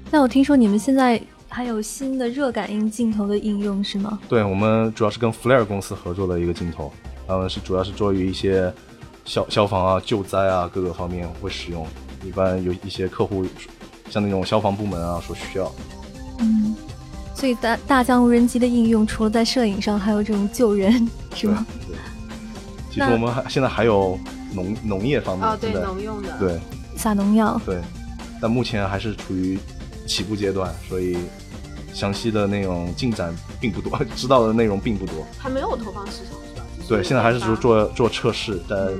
[0.10, 4.19] 那我听说你们现在还有新的热感应镜头的应用是吗？
[4.29, 6.91] 对我们主要是跟 Flare 公司合作的一个镜头，
[7.27, 8.73] 他们是主要是做于一些
[9.25, 11.86] 消消防啊、救灾啊各个方面会使用。
[12.25, 13.45] 一般有一些客户
[14.10, 15.71] 像那种消防部门啊所需要。
[16.39, 16.75] 嗯。
[17.36, 20.91] 所以大大疆无人机的应用，除了在摄影上，还有这种救人，
[21.36, 21.65] 是对吗？
[21.88, 21.95] 对。
[22.89, 24.17] 其实我们还现在还有
[24.58, 26.60] 农农业方面，哦，对，农用的，对
[26.98, 27.62] 撒农药。
[27.65, 27.80] 对，
[28.41, 29.58] 但目前还是处于
[30.08, 31.17] 起步阶段，所以
[31.93, 35.26] 详细的那种进展并不多， 知道的内容并不多。
[35.38, 36.65] 还没有投放市场是吧？
[36.89, 39.00] 对，现在还是说做做做测试，在、嗯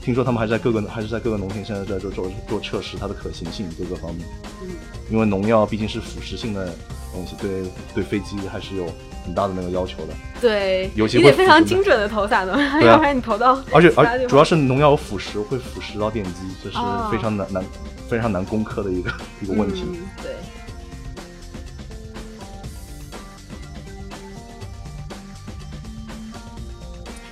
[0.00, 4.26] 听说他们还在各个还是在各个农田现在在做做做测试，它的可行性各个方面。
[4.62, 4.70] 嗯，
[5.10, 6.72] 因为农药毕竟是腐蚀性的
[7.12, 8.86] 东西，对对飞机还是有
[9.28, 10.14] 很大的那个要求的。
[10.40, 17.62] 对，尤其你得非常精准的投洒的， 对啊要不然你投到而且而主要是农药有腐蚀，会腐蚀到电机，这是哦非常难难
[18.08, 19.10] 非常难攻克的一个
[19.42, 19.84] 一个问题。
[19.86, 20.32] 嗯对，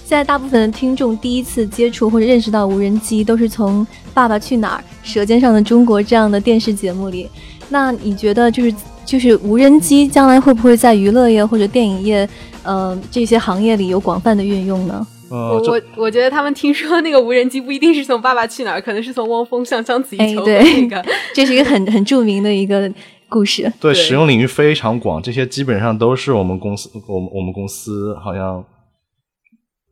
[0.04, 7.30] 现在大部分的听众第一次接触或者认识到无人机，都是从《爸爸去哪儿》《舌尖上的中国》这样的电视节目里。
[7.68, 8.72] 那你觉得，就是
[9.06, 12.28] 就是无人机将来会不会在娱乐业或者电影业，
[12.64, 15.06] 呃这些行业里有广泛的运用呢？
[15.30, 21.04] 呃，我我我觉得他们听说那个无人机不一定是从《爸爸去哪儿》，可能是从汪峰向章子怡求婚哎对那个。
[21.34, 22.92] 这是一个很很著名的一个
[23.28, 23.62] 故事。
[23.80, 28.64] 对对使用领域非常广，这些基本上都是我们公司我们我们公司好像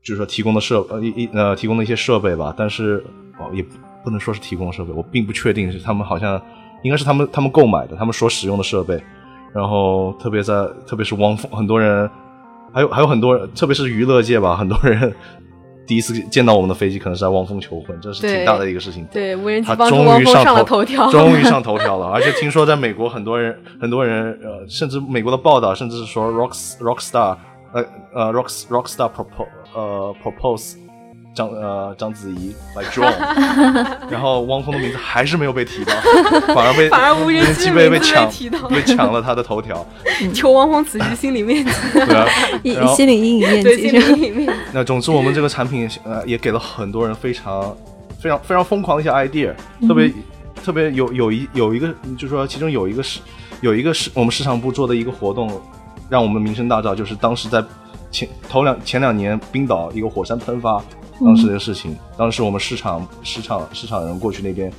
[0.05, 3.05] 就是说提供的设呃一一呃提供的一些设备吧，但是
[3.38, 3.70] 哦也不
[4.05, 6.40] 不能说是提供的设备，我并不确定是他们好像
[6.85, 9.03] 应该是他们他们购买的，他们所使用的设备，
[9.53, 12.09] 然后特别在特别是汪峰， 很多人
[12.73, 15.12] 还有还有很多人，特别是娱乐界吧，很多人
[15.87, 19.07] 第一次见到我们的飞机，可能是在汪峰求婚，这是挺大的一个事情。
[19.12, 22.07] 对，无人机他帮助终于汪峰上了头头条，终于上头条了。
[22.09, 27.37] 而且听说在美国，很多人很多人呃，甚至美国的报道，甚至是说 rock rock star
[27.73, 30.77] 呃呃 rock rock star propose 呃 propose
[31.35, 33.12] 章呃章子怡来 draw，
[34.09, 35.92] 然后汪峰的名字还是没有被提到，
[36.55, 38.31] 反而被 反而无人机被被抢，
[38.70, 39.85] 被抢了他的头条。
[40.33, 41.73] 求汪峰此时心里面积，
[42.62, 44.55] 对心理阴影面对积心理阴影面积。
[44.73, 47.77] 那总之我们这个产品呃也给了很多人非常
[48.20, 49.53] 非常非常疯狂的一些 idea，
[49.88, 50.12] 特别
[50.64, 53.20] 特别有有一有一个就是说其中有一个是
[53.61, 55.61] 有一个是我们市场部做的一个活动，
[56.09, 57.62] 让我们名声大噪，就是当时在
[58.14, 60.81] 前头两前两年冰岛一个火山喷发。
[61.20, 64.72] 当时的事情，当时我们市场市场市场人过去那边，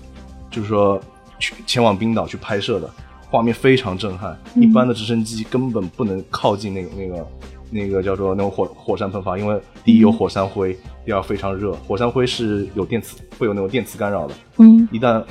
[0.50, 1.00] 就是说
[1.39, 2.89] 去前往冰岛去拍摄的，
[3.30, 4.38] 画面非常震撼。
[4.56, 7.28] 一般的直升机根本不能靠近那个那个
[7.71, 14.34] 那个叫做那种火火山喷发，因为第一有火山灰，第二非常热，火山灰是有电磁会有那种电磁干扰的。
[14.58, 15.24] 嗯，一旦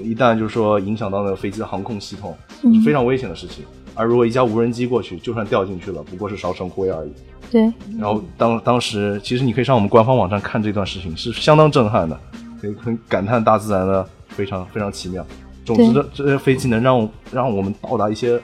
[0.00, 3.64] 一旦就是说影响到那个飞机的航控系统，是非常危险的事情。
[3.94, 7.12] 而如果一架无人机过去，就算掉进去了，不过是烧成灰而已。
[7.52, 7.72] 对。
[7.98, 12.18] 然后当当时，其实你可以上我们官方网站看这段视频，是相当震撼的，
[12.60, 15.24] 可以很感叹大自然的非常非常奇妙。
[15.64, 18.40] 总之，这这些飞机能让让我们到达一些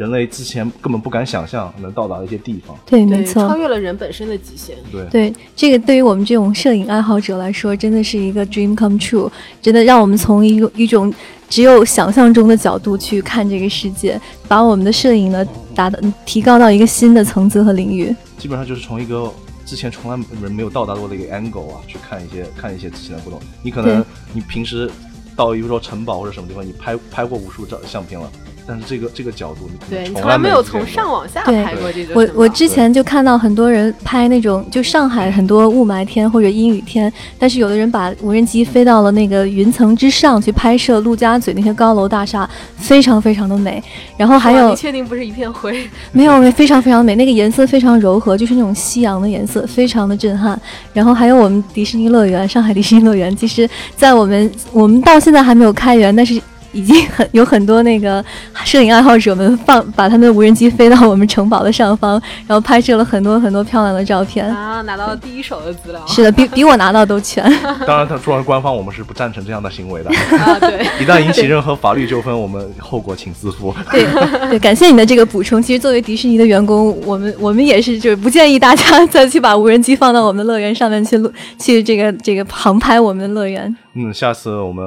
[0.00, 2.74] 人类之前根本不敢想象能到达的一些地方。
[2.86, 4.74] 对，没错，超越了人本身的极限。
[4.90, 11.12] 对对，这个对于我们这种摄影爱好者来说，真的是一个 dream come true，真的让我们从一个一种。
[11.50, 18.14] 只有想象中的角度去看这个世界，把我们的摄影呢达到提高到一个新的层次和领域。
[18.38, 19.28] 基本上就是从一个
[19.66, 23.40] 之前从来人没有到达过的一个 angle 啊，去看一些看一些之前的不同。
[23.64, 24.88] 你可能你平时
[25.34, 28.30] 到比如说城堡或者什么地方，你拍拍过无数照相片了。
[28.70, 32.14] 但是这个这个角度，你从来没有从上往下拍过这个。
[32.14, 43.82] 我我之前就看到很多人拍那种，就上海很多雾霾天或者阴雨天，但是有的人把无人机飞到了那个云层之上去拍摄陆家嘴那些高楼大厦，非常非常的美。
[44.16, 45.90] 然后还有，你确定不是一片灰？
[46.12, 50.56] 没有，非常非常美，那个颜色非常柔和，就是那种夕阳的颜色，非常的震撼。
[50.92, 56.40] 然后还有我们迪士尼乐园，上海迪士尼乐园，其实在我们我们到现在还没有开园，但是。
[56.72, 58.24] 已经很有很多那个
[58.64, 66.00] 摄影爱好者们放把他们的无人机飞到我们城堡的上方，然后拍摄了很多很多漂亮的照片啊，拿到了第一手的资料。
[66.06, 67.44] 是的，比比我拿到都全。
[67.86, 70.58] 当然，他作为官方，我们是不赞成这样的行为的 啊。
[70.60, 73.74] 对，一旦引起任何法律纠纷，我们后果请自负。
[73.90, 74.06] 对
[74.48, 75.60] 对，感谢你的这个补充。
[75.62, 83.74] 其实作为迪士尼的员工，我们我们也是就是不建议大家再去把无人机放到我们的乐园上面去录去这个这个航拍我们的乐园。
[83.94, 84.86] 嗯，下次我们。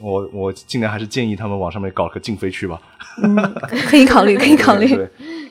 [0.00, 2.80] 我我尽量还是建议他们往上面搞个禁飞区吧。
[3.22, 3.36] 嗯，
[3.88, 4.88] 可以考虑，可以考虑。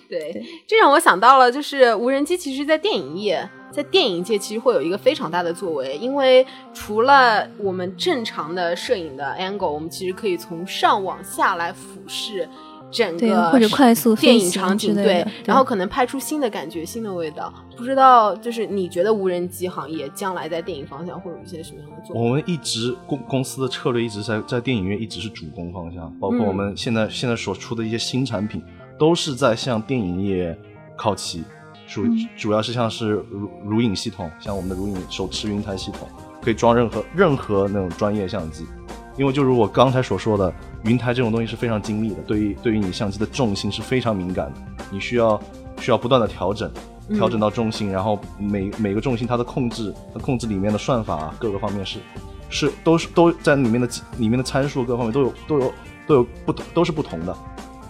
[0.10, 12.48] 对， 这让我想到了，就是无人机，其实，在电影业，在电影界，其实会有一个非常大的作为，因为除了我们正常的摄影的 angle，我们其实可以从上往下来俯视。
[12.90, 17.54] 整个或者快速电影场景对，然后可能拍出新的感觉、新的味道。
[17.78, 22.26] 不知道就是你觉得无人机行业将来在电影方向会有一些什么样的作用？
[22.26, 28.64] 我们一直公公司的策略一直在在电影院一直是主攻方向，包括我们现在现在所出的一些新产品，
[28.98, 30.58] 都是在向电影业
[30.98, 31.44] 靠齐。
[31.88, 32.04] 主
[32.36, 36.08] 主要是像是如如影系统，像我们的如影手持云台系统，
[36.42, 38.66] 可以装任何任何那种专业相机。
[39.18, 45.40] 因为就如我刚才所说的，云台这种东西是非常精密的，对于对于你相机的重心是非常敏感的，你需要
[45.80, 46.72] 需要不断的调整，
[47.10, 52.00] 调整到重心，然后每每个重心它的控制，它控制里面的算法各个方面是
[52.50, 55.74] 是都是都在里面的里面的参数各方面都有都有
[56.08, 57.36] 都有不同都是不同的，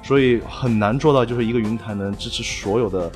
[0.04, 3.12] 所以很难做到就是一个云台能支持所有的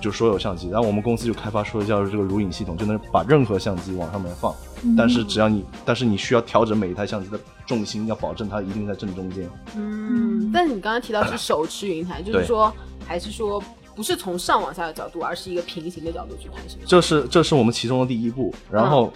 [0.00, 4.54] 就所有相机，然后我们公司就开发出了叫这个如影系统，就能把任何相机往上面放。
[4.96, 9.46] 但是只要你，但是你需要调整每一台相机的重心，要保证它一定在正中间。
[9.76, 12.72] 嗯，但是你刚刚提到是手持云台，就是说
[13.06, 13.62] 还是说
[14.00, 16.78] 不是从上往下的角度，而是一个平行的角度去拍摄。
[16.86, 18.50] 这是这是我们其中的第一步。
[18.70, 19.12] 然后，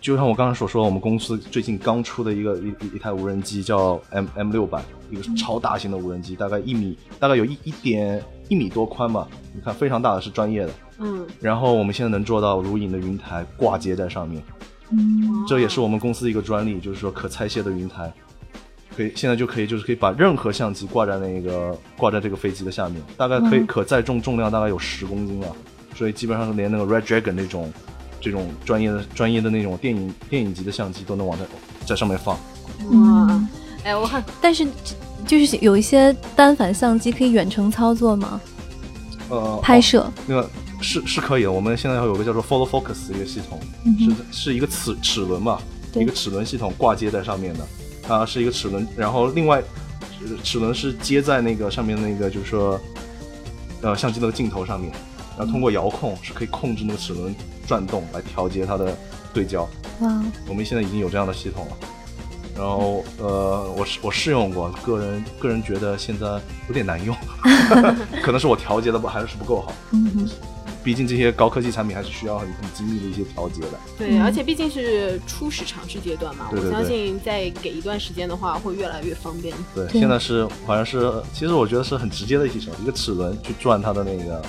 [0.00, 9.28] 就像我刚才所说，我们公司最近刚出的一个一一台无人机叫 M M 六版，一个超大型的无人机，大概一米，大概有一一点一米多宽吧。
[9.54, 10.72] 你看非常大的，是专业的。
[10.98, 11.24] 嗯。
[11.40, 14.42] 然后我们现在能做到如影的云台挂接在上面。
[15.46, 18.12] 这也是我们公司一个专利，就是说可拆卸的云台，
[18.96, 25.48] 可以现在就可以就是可以把任何相机挂在那个挂在这个飞机的下面，大概可以可载重重量大概有十公斤了，
[25.94, 27.72] 所以基本上是连那个 Red Dragon 那种
[28.20, 31.44] 这种专业的专业的那种电影电影级的相机都能往在
[31.86, 32.36] 在上面放。
[32.90, 33.48] 哇，
[33.84, 34.66] 哎，我看，但是
[35.26, 38.40] 就是有一些单反相机可以远程操作吗？
[39.28, 40.50] 呃，拍摄那个。
[40.80, 43.58] 是是可以的，我们现在要有个叫做 Follow Focus 的一个系统，
[43.98, 45.58] 是是一个齿齿轮嘛，
[45.94, 47.66] 一个齿轮系统挂接在上面的，
[48.06, 49.62] 它是一个齿轮，然后另外
[50.42, 52.80] 齿轮是接在那个上面那个就是说，
[53.82, 54.92] 呃相机的镜头上面，
[55.38, 57.34] 然后通过遥控是可以控制那个齿轮
[57.66, 58.96] 转动来调节它的
[59.32, 59.68] 对焦。
[60.00, 61.76] 哇，我们现在已经有这样的系统了。
[62.56, 66.26] 然后呃，我试我试用过，个人个人觉得现在
[66.68, 67.16] 有点难用，
[68.22, 69.72] 可能是我调节的不还是不够好。
[69.90, 70.28] 嗯哼，
[70.84, 73.80] 毕竟这些高科技产品还是需要很很精密的一些调节的。
[73.98, 79.54] 对，嗯而且毕竟是初始尝试阶段嘛，对对对我相信再给一段时间的话，会越来越方便。
[79.74, 84.42] 对，现在是好像是，其实我觉得是很直接的一些手，一个齿轮去转它的那个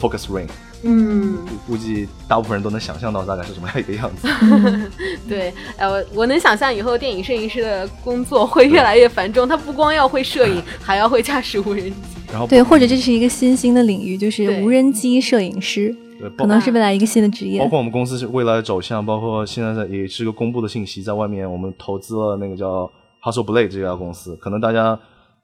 [0.00, 0.48] focus ring，
[0.82, 4.28] 嗯，估计大部分人都能想象到大概是什么样一个样子。
[5.28, 11.96] 对，呃，我我能想象以后电影摄影师的工作会越来越繁重，他不光要会摄影， 还要会驾驶无人机。
[12.32, 17.68] 然后对，或者这是一个新兴的领域，就是无人机摄影师，对可能是未来一个新的职业包。
[17.68, 22.90] 括我们公司是未来的走向，包括现在在也是个公布的信息，在外面我们投资了那个叫
[23.22, 24.98] Hustle Blade 这家公司，可能大家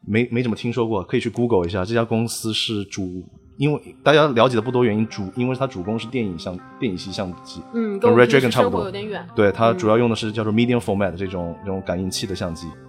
[0.06, 1.84] 没没怎么听说过，可以去 Google 一下。
[1.84, 3.24] 这家公司是主，
[3.58, 9.26] 因为大家了解的不多，原因主因为它主攻是电影相电影系相机，嗯，跟 Red Dragon 差不多有点远。
[9.34, 12.85] 对，它嗯主要用的是叫做 medium format 这种这种感应器的相机，嗯，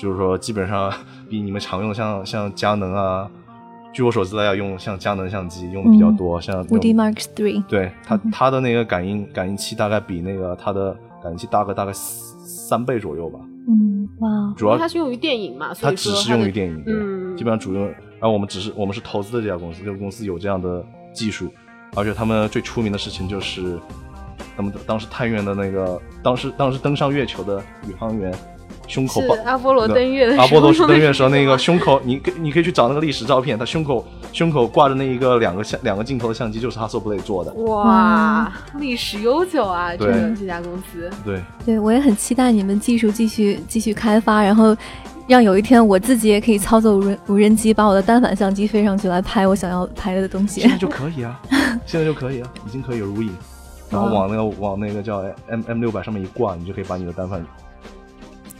[0.00, 0.92] 就是说基本上
[1.28, 3.28] 比你们常用的像像佳能啊，
[3.92, 17.36] 据我所知，大家用像佳能相机用的比较多，像那种无敌 Mark Three，对它它的那个感应感应器大概比那个它的感应器大概大概三倍左右吧，嗯，哇，主要它是用于电影嘛，所它只是用于电影，对嗯。
[17.36, 17.84] 基本上主用。
[18.20, 21.48] 然后我们只是我们是投资的这家公司，这个公司有这样的技术，
[21.94, 23.78] 而且他们最出名的事情就是，
[24.56, 28.34] 他们当时探月的那个当时当时登上月球的宇航员
[28.88, 37.52] 胸口阿波罗登月的时候阿波罗登月的时候，那个胸口，你可你可以去找那个历史照片，他胸口胸口挂着那一个两个相两个镜头的相机，就是 Hasselblad 做的。
[37.52, 41.10] 哇，历史悠久啊，这这家公司。
[41.24, 44.74] 对，对我也很期待你们技术继续继续开发，然后
[45.26, 50.70] 让有一天我自己也可以操作无人无人机，把我的单反相机飞上去来拍我想要拍的东西现。
[50.70, 51.38] 在就可以啊，
[51.84, 53.30] 现在就可以啊，已经可以如影，
[53.90, 57.44] 然后往那个往那个叫 M M 六百上面一挂，你就可以把你的单反，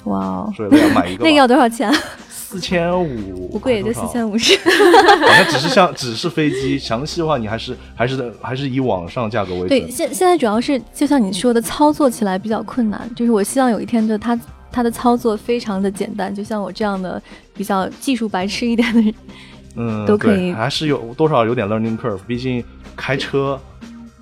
[0.05, 1.93] 哇哦，所以我要买一个，那个要多少钱？
[2.29, 4.57] 四千五，不贵，也就四千五十。
[4.57, 13.11] 好像只是像只是飞机，详细的话你还是还是还是以网上价格为对，现现在主要是就像你说的，操作起来比较困难。
[13.15, 14.39] 就是我希望有一天，就它
[14.73, 17.23] 它的操作非常的简单，就像我这样的
[17.55, 19.15] 比较技术白痴一点的人，
[19.77, 22.65] 嗯，都可以还是有多少有点 learning curve，毕竟
[22.97, 23.61] 开车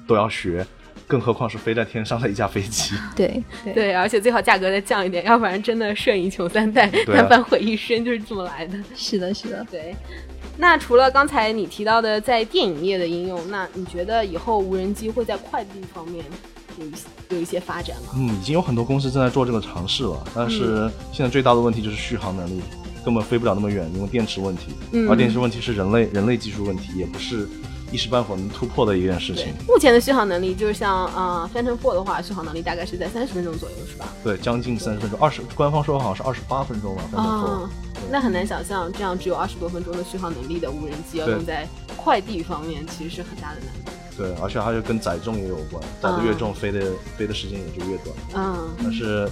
[0.04, 0.66] 都要学，
[1.06, 2.94] 更何况是飞在天上的一架飞机。
[3.14, 8.78] 对对对，而且最好价格再降一点，要不然真的摄影穷三代，对啊单反毁一生就是这么来的。
[8.94, 9.64] 是的，是的。
[9.70, 9.94] 对，
[10.56, 16.24] 那除了刚才你提到的在电影业的应用，那你觉得以后无人机会在快递方面
[16.78, 18.12] 有一些有一些发展吗？
[18.16, 22.60] 嗯，已经有很多公司正在做这个尝试了，但嗯是现在最大的问题就是续航能力，
[23.04, 24.72] 根本飞不了那么远，因为电池问题。
[24.92, 27.48] 嗯而电池问题是人类人类技术问题，也不是
[27.92, 29.54] 一时半会能突破的一件事情。
[29.66, 34.08] 目前的续航能力，就是像呃 Phantom Four 的话，续航能力大概是在三十分钟左右，是吧？
[34.24, 37.02] 对，将近三十分钟，二十官方说好像是二十八分钟吧。
[37.20, 37.70] 啊，
[38.10, 43.92] 那很难想象，这样只有二十多分钟的续航能力的无人机，要用在快递方面，其实是很大的难度。
[44.16, 48.16] 对，而且它就跟载重也有关，载的越重，飞的飞的时间也就越短。
[48.34, 49.28] 嗯，但是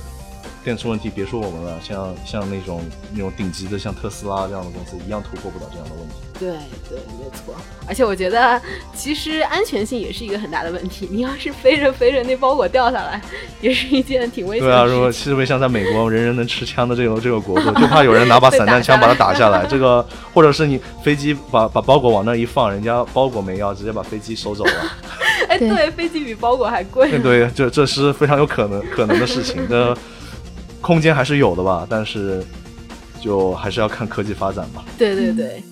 [0.62, 6.16] 电池问题，别说我们了，像像那种那种顶级的，像特斯拉这样的公司，一样突破不了这样的问题。
[6.38, 6.50] 对
[6.88, 7.54] 对，没错。
[7.86, 8.60] 而且我觉得，
[8.94, 11.08] 其实安全性也是一个很大的问题。
[11.10, 13.20] 你要是飞着飞着那包裹掉下来，
[13.60, 14.96] 也是一件挺危险对啊，的事情。
[14.96, 19.66] 如果特别像在美国，人人能持枪的这种这个国度，就怕有人拿把 散弹枪把它打下来。
[19.66, 24.72] 这个，或者是你飞机把把包裹往那儿一放，人家包裹没要，直接把飞机收走了。
[25.48, 27.10] 哎，对对，飞机比包裹还贵。
[27.10, 29.66] 对对，这这是非常有可能可能的事情。
[29.68, 29.94] 那
[30.80, 32.42] 空间还是有的吧，但是
[33.20, 34.84] 就还是要看科技发展吧。
[34.98, 35.62] 对对对，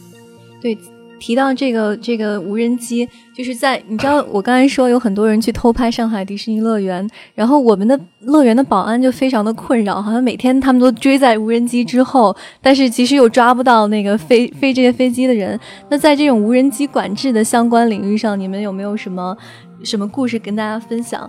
[0.63, 0.79] 对，
[1.19, 15.59] 提到这个这个无人机，就是在你知道我刚才说有很多人去偷拍上海迪士尼乐园，然后我们的乐园的保安就非常的困扰，好像每天他们都追在无人机之后，但是其实又抓不到那个飞飞这些飞机的人。
[15.91, 19.37] 那在这种无人机管制的相关领域上，你们有没有什么
[19.83, 21.29] 什么故事跟大家分享？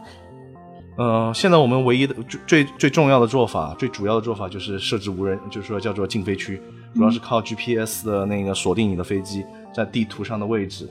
[0.96, 6.62] 呃，现在我们唯一的最最最重要的做法，最主要的做法就是设置无人，就是说叫做禁飞区，
[6.96, 10.90] 主要是靠 GPS 的那个锁定你的飞机在地图上的位置，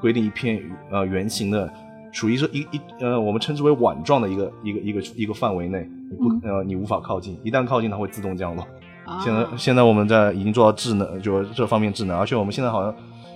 [0.00, 1.72] 规定一片呃圆形的，
[2.10, 8.66] 属于是一一呃我们称之为碗状的一个一个一个一个范围内，你不、呃你无法靠近，一旦靠近它会自动降落。
[9.04, 12.94] 啊现在现在我们在已经做到智能，就这方面智能，而且我们现在好像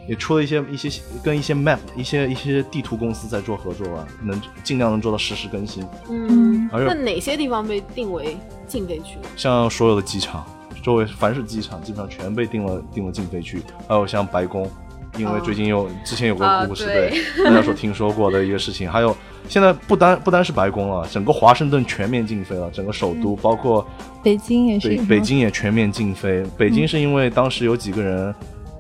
[0.08, 5.84] 也出了一些一些跟一些 map 一些一些地图公司在做合作吧，能尽量能做到实时更新。
[6.08, 8.36] 嗯，还有那哪些地方被定为
[8.68, 9.18] 禁飞区？
[9.36, 10.46] 像所有的机场，
[10.86, 14.70] 周围凡是机场，基本上全被定了定了禁飞区，还有像白宫，
[15.18, 19.16] 因为最近有之前有啊个故事，对对大家所听说过的一个事情，还有
[19.48, 23.84] 现在不单不单是白宫了，整个华盛顿全面禁飞了，整个首都包括
[24.22, 26.44] 北京也是北京也全面禁飞。
[26.56, 28.32] 北京是因为当时有几个人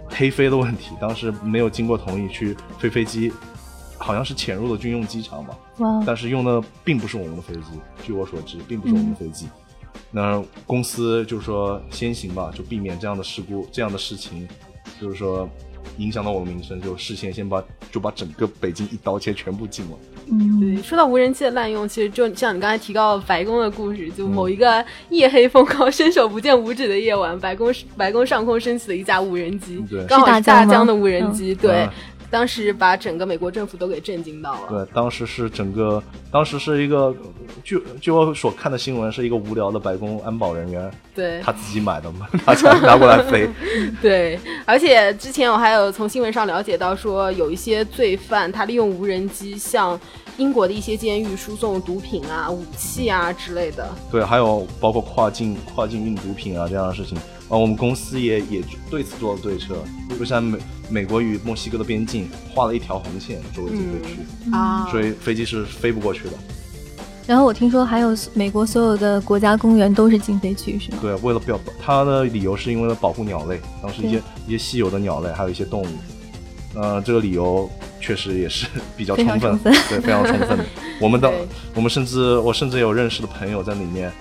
[0.06, 3.32] 黑飞的问题，当时没有经过同意去飞飞机，
[3.98, 9.48] 好像是潜入了军用机场吧，哇，但是用的并不是我们的飞机，据我所知，并不是我们的飞机。
[10.16, 14.48] 那公司就是说先行吧，就避免这样的事故、这样的事情，
[14.98, 15.46] 就是说
[15.98, 17.62] 影响到我的名声，就事先先把
[17.92, 19.98] 就把整个北京一刀切全部禁了。
[20.32, 31.86] 嗯，对，说到无人机的滥用，其实就像你刚才提到白宫的故事，就某一个夜黑风高、伸手不见五指的夜晚，白宫白宫上空升起了一架无人机，对刚好是大疆的无人机，对。
[32.26, 34.60] 嗯当时把整个美国政府都给震惊到了。
[34.68, 37.14] 对，当时是整个，当时是一个，
[37.62, 43.48] 据据我所看的新闻，是一个无聊的白宫安保人员，对他自己买的嘛， 他才拿过来飞。
[44.02, 49.98] 对，而且之前我还有从新闻上了解到说，有一些罪犯他利用无人机向
[50.36, 53.88] 英国的一些监狱输送毒品啊、武器啊之类的。
[54.10, 57.16] 对，还有包括跨境跨境运毒品啊这样的事情，
[57.48, 59.76] 啊，我们公司也也对此做了对策，
[60.18, 66.32] 就像美美国与墨西哥的边境画了一条红线作为禁飞区，啊，所以飞机是飞不过去的。
[67.26, 70.98] 然后我听说还有美国所有的国家公园都是禁飞区，是吗？
[71.02, 75.86] 对，为了表，它的理由是因为了保护鸟类，当时一些一些稀有的鸟类，还有一些动物，
[76.74, 77.68] 呃，这个理由
[78.00, 78.66] 确实也是
[78.96, 79.72] 比较充分，充分。
[79.88, 80.56] 对，非常充分。
[80.56, 80.64] 的。
[81.00, 81.32] 我们的
[81.74, 84.12] 我们甚至我甚至有认识的朋友在里面，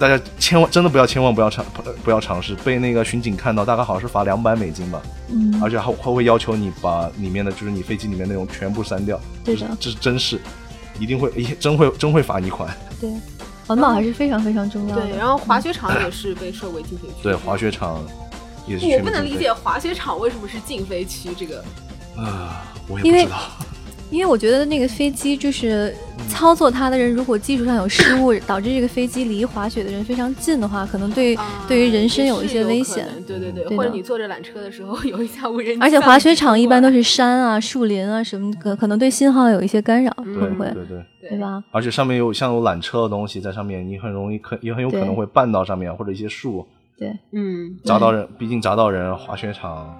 [0.00, 1.62] 大家千万真的不要千万不要尝
[2.02, 10.40] 不要尝试，被那个巡警看到，大概好像是罚两百美金吧，嗯，而且还还会要求你把里面的就是你飞机里面内容全部删掉，对的这是真事
[10.98, 11.30] 一定会
[11.60, 12.74] 真会真会罚你款。
[12.98, 13.10] 对，
[13.66, 15.02] 环保还是非常非常重要的。
[15.02, 17.14] 对，然后滑雪场也是被设为禁飞区。
[17.22, 18.02] 对，滑雪场
[18.66, 21.62] 也是我不能理解滑雪场为什么是禁飞区这个。
[22.16, 23.28] 啊，我也不知道。
[23.28, 23.28] 因为
[24.28, 25.94] 我觉得那个飞机就是
[26.28, 33.06] 操作它的人，如果技术上有失误， 导致这个飞机离滑雪的人非常近的话，可能对、啊对于人身有一些危险。
[33.26, 40.70] 对对对，对或者你坐着缆车的时候有一架无人机，而且滑雪场一般都是是山啊、树林啊什么，可可能对信号有一些干扰，会对不会？
[40.72, 41.38] 对对，对？
[41.38, 41.62] 吧？
[41.70, 46.66] 而且上面有像有缆车的东西在上面，你很容易可也很有可能会绊到上面，或者一些树
[46.98, 48.28] 对，嗯，砸到人。
[48.38, 49.96] 毕竟砸到人，滑雪场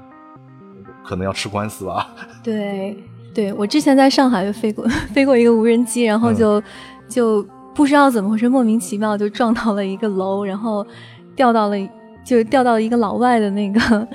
[1.02, 2.11] 可能要吃官司吧。
[2.42, 2.96] 对，
[3.33, 6.62] 对我之前在上海就飞过 飞过一个无人机，然后就、
[7.09, 10.87] 就不知道怎么回事，莫名其妙就撞到了一个楼，然后
[11.37, 11.76] 掉到了
[12.24, 14.09] 就掉到了一个老外的那个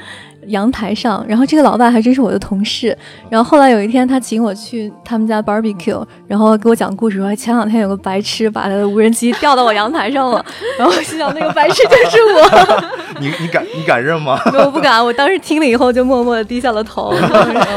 [0.47, 2.97] 阳台上，然后这个老外还真是我的同事，
[3.29, 10.45] 然后后来有一天他请我去他们家 barbecue，然后给我讲故事说前两天有个白痴把他的无人机掉到我阳台上了，
[10.77, 12.83] 然后我心想那个白痴就是我。
[13.17, 14.37] 你你敢你敢认吗？
[14.53, 17.13] 我不敢，我当时听了以后就默默的低下了头。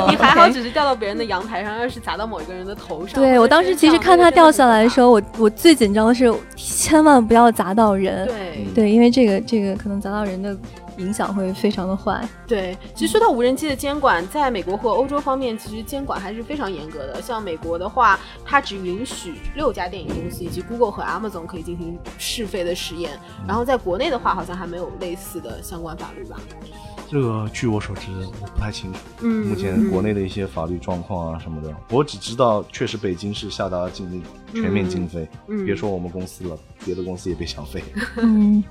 [0.08, 3.20] 你还好，只是掉到别人的阳台上，要是砸到某一个人的头上。
[3.20, 8.26] 对我当时其实看他掉下来的时候，候，我我最紧张的是千万不要砸到人。
[8.26, 10.56] 对对，因为这个这个可能砸到人的
[10.98, 12.28] 影响会非常的坏。
[12.46, 17.22] 对，其实说到无人机的监管，在美国和欧洲方面，其实监管还是非常严格的。
[17.22, 26.38] 像美国的话，它只允许六家电影公司以及 Google 和 Amazon 可以进行试飞的实验，然后在国内的话，好像还没有类似的相关法律吧？
[27.10, 28.10] 这个据我所知，
[28.42, 28.98] 我不太清楚。
[29.22, 34.22] 嗯目前国内的一些法律状况啊什么的，我只知道确实北京是下达了禁令，
[34.52, 35.26] 全面禁飞。
[35.46, 37.82] 嗯别说我们公司了，别的公司也别想飞。
[38.20, 38.62] 嗯，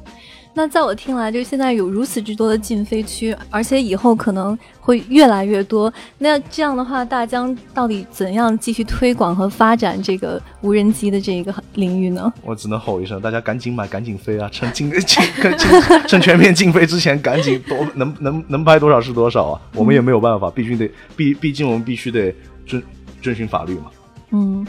[0.57, 5.93] 那在我听来，就是现在有如此之多的禁飞区，而且以后可能会越来越多。
[6.17, 12.33] 那这样的话，大疆到底怎样继续推广和发展这个无人机的这个领域呢？
[12.41, 14.49] 我只能吼一声，大家赶紧买，赶紧飞啊！
[14.51, 19.61] 趁禁禁禁趁全面禁飞之前，赶紧多能能能拍多少是多少啊！
[19.75, 22.33] 我们也没有办法，必须得毕毕竟我们必须得
[22.65, 22.81] 遵
[23.21, 23.91] 遵循法律嘛。
[24.31, 24.65] 嗯，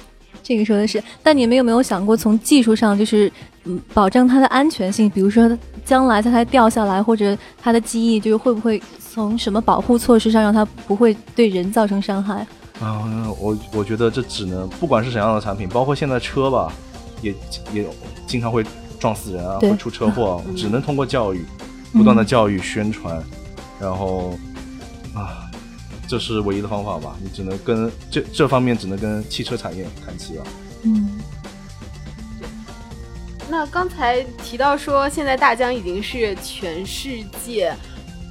[0.49, 1.03] 这个说的是。
[1.23, 3.31] 但你们有没有想过，从技术上就是
[3.65, 5.11] 嗯，保证它的安全性？
[5.11, 8.83] 比如说，将来它它掉下来，或者它的机翼，就是会不会
[9.13, 12.47] 从什么保护措施上让它不会对人造成伤害？
[12.81, 13.05] 啊、
[13.39, 16.73] 我我觉得这只能不管是怎样的产品，包括现在车吧，
[17.21, 17.35] 也
[17.73, 17.85] 也
[18.27, 18.65] 经常会
[18.99, 21.45] 撞死人啊，会出车祸， 只能通过教育，
[21.93, 23.21] 不断的教育宣传，
[23.81, 24.39] 然后
[25.13, 25.48] 啊，
[26.09, 27.17] 这是唯一的方法吧。
[27.23, 30.45] 你只能跟这这方面只能跟汽车产业谈齐了。
[30.85, 31.21] 嗯
[33.51, 37.75] 那刚才提到说，现在大疆已经是全世界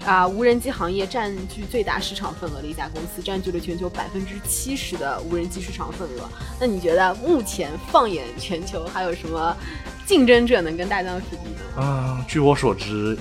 [0.05, 6.29] 啊、无人机行业占据最大市场份额的一家公司，占据了全球百分之七十的无人机市场份额。
[6.61, 9.57] 那你觉得目前放眼全球，还有什么
[10.05, 11.81] 竞争者能跟大疆匹敌呢？
[11.81, 13.17] 啊，据我所知，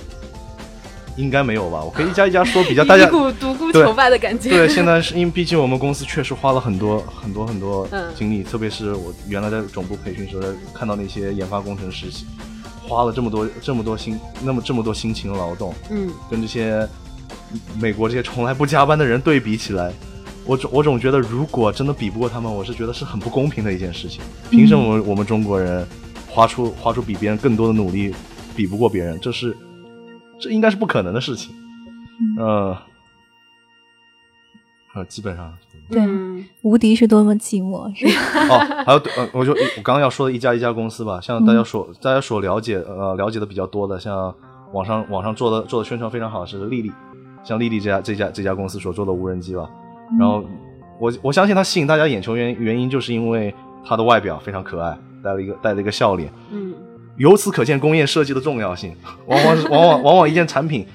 [1.17, 1.83] 应该没有吧？
[1.83, 4.49] 我可以一家一家说，比较 大家一股独孤求败的感觉。
[4.49, 10.43] 对，现在是因为毕竟我们公司确实花了很多很多很多精力，特别是我原来在总部培训时候，
[10.73, 12.05] 看到那些研发工程师
[12.87, 16.87] 花了这么多这么多心，那么这么多辛勤劳动，嗯，跟这些
[17.79, 19.91] 美国这些从来不加班的人对比起来，
[20.45, 24.21] 我总我总觉得如果真的比不过他们，我是觉得是很不公平的一件事情。
[24.49, 25.85] 凭什么我们中国人
[26.29, 28.13] 花出花出比别人更多的努力，
[28.55, 29.19] 比不过别人？
[29.19, 29.57] 这是。
[30.39, 31.53] 这应该是不可能的事情，
[32.37, 32.77] 呃，
[34.93, 35.51] 呃，基本上
[35.89, 36.01] 对，
[36.61, 38.55] 无敌是多么寂寞，是吧？
[38.55, 44.33] 哦，还有呃，我就我刚刚要说的一家一家公司吧，像大家所大家所了解呃了解的比较多的，像
[44.73, 46.91] 网上网上做的做的宣传非常好是丽丽，
[47.43, 49.69] 像丽丽这家这家这家公司所做的无人机吧，
[50.19, 50.43] 然后
[50.99, 53.53] 我我相信它吸引大家眼球原原因就是因为
[53.85, 56.73] 它的外表非常可爱，带了一个带了一个笑脸，嗯。
[57.17, 58.95] 由此可见，工业设计的重要性，
[59.25, 60.85] 往往是往往往往一件产品，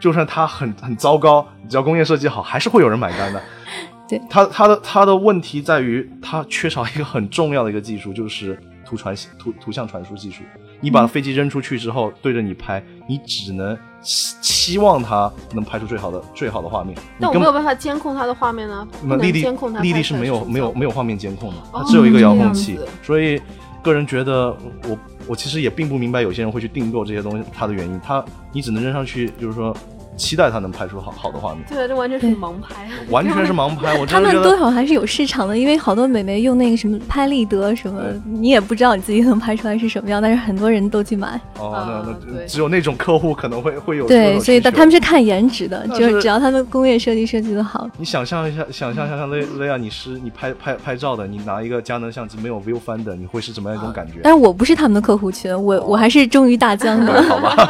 [0.00, 3.42] 就算它很很糟糕，只要工业设计好，还是会有人买单的。
[4.08, 10.42] 对，它它的它的问题在于，它缺少一个很重要的一个技术，就是图传图图像传输技术。
[10.80, 16.96] 你把飞机扔出去之后，对着你拍，你只能期期望它能拍出最好的最好的画面。
[17.18, 18.86] 那我没有办法监控它的画面呢。
[19.02, 23.40] 那丽丽监控它，丽丽是没有没有没有画面监控的，它只有一个遥控器，所以
[23.86, 24.54] 个人觉得
[24.88, 24.98] 我。
[25.28, 29.76] 我其实也并不明白有些人会去订购这些东西，它的原因，它你只能扔上去，就是说。
[30.16, 31.62] 期待他能拍出好好的画面。
[31.68, 33.98] 对，这完全是盲拍， 完全是盲拍。
[33.98, 41.40] 我他们多少还是有市场的，因为好多美眉用那个什么拍立得什么，你也不知道你自己能拍出来是什么样，但是很多人都去买。
[41.58, 44.06] 哦，那那只有那种客户可能会 会有。
[44.06, 47.88] 对，所以他们是看颜值的，就是只要他们工业设计设计的好。
[47.98, 54.20] 你想象一下，想象一下，像雷雷亚，你是 你拍拍拍照的，你拿一个佳能相机没有 view 翻的，你会是怎么样一种感觉？
[54.22, 57.22] 但是我不是他们的客户群，我我还是忠于大疆的。
[57.24, 57.68] 好吧。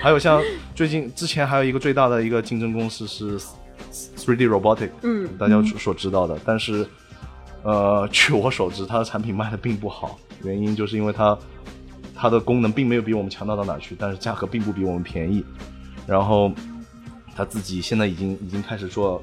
[0.00, 0.40] 还有像。
[0.74, 3.38] 最近之前还有一个最大的一个竞争公司是
[4.16, 6.36] Three D Robotic，嗯，大家所知道的。
[6.44, 6.84] 但是，
[7.62, 11.38] 呃，据我所知，它的产品卖的并不好，原因就是因为它
[12.14, 15.44] 它的功能并没有比我们强大到哪去，但是价格并不比我们便宜。
[16.06, 16.50] 然后，
[17.36, 19.22] 他自己现在已经已经开始做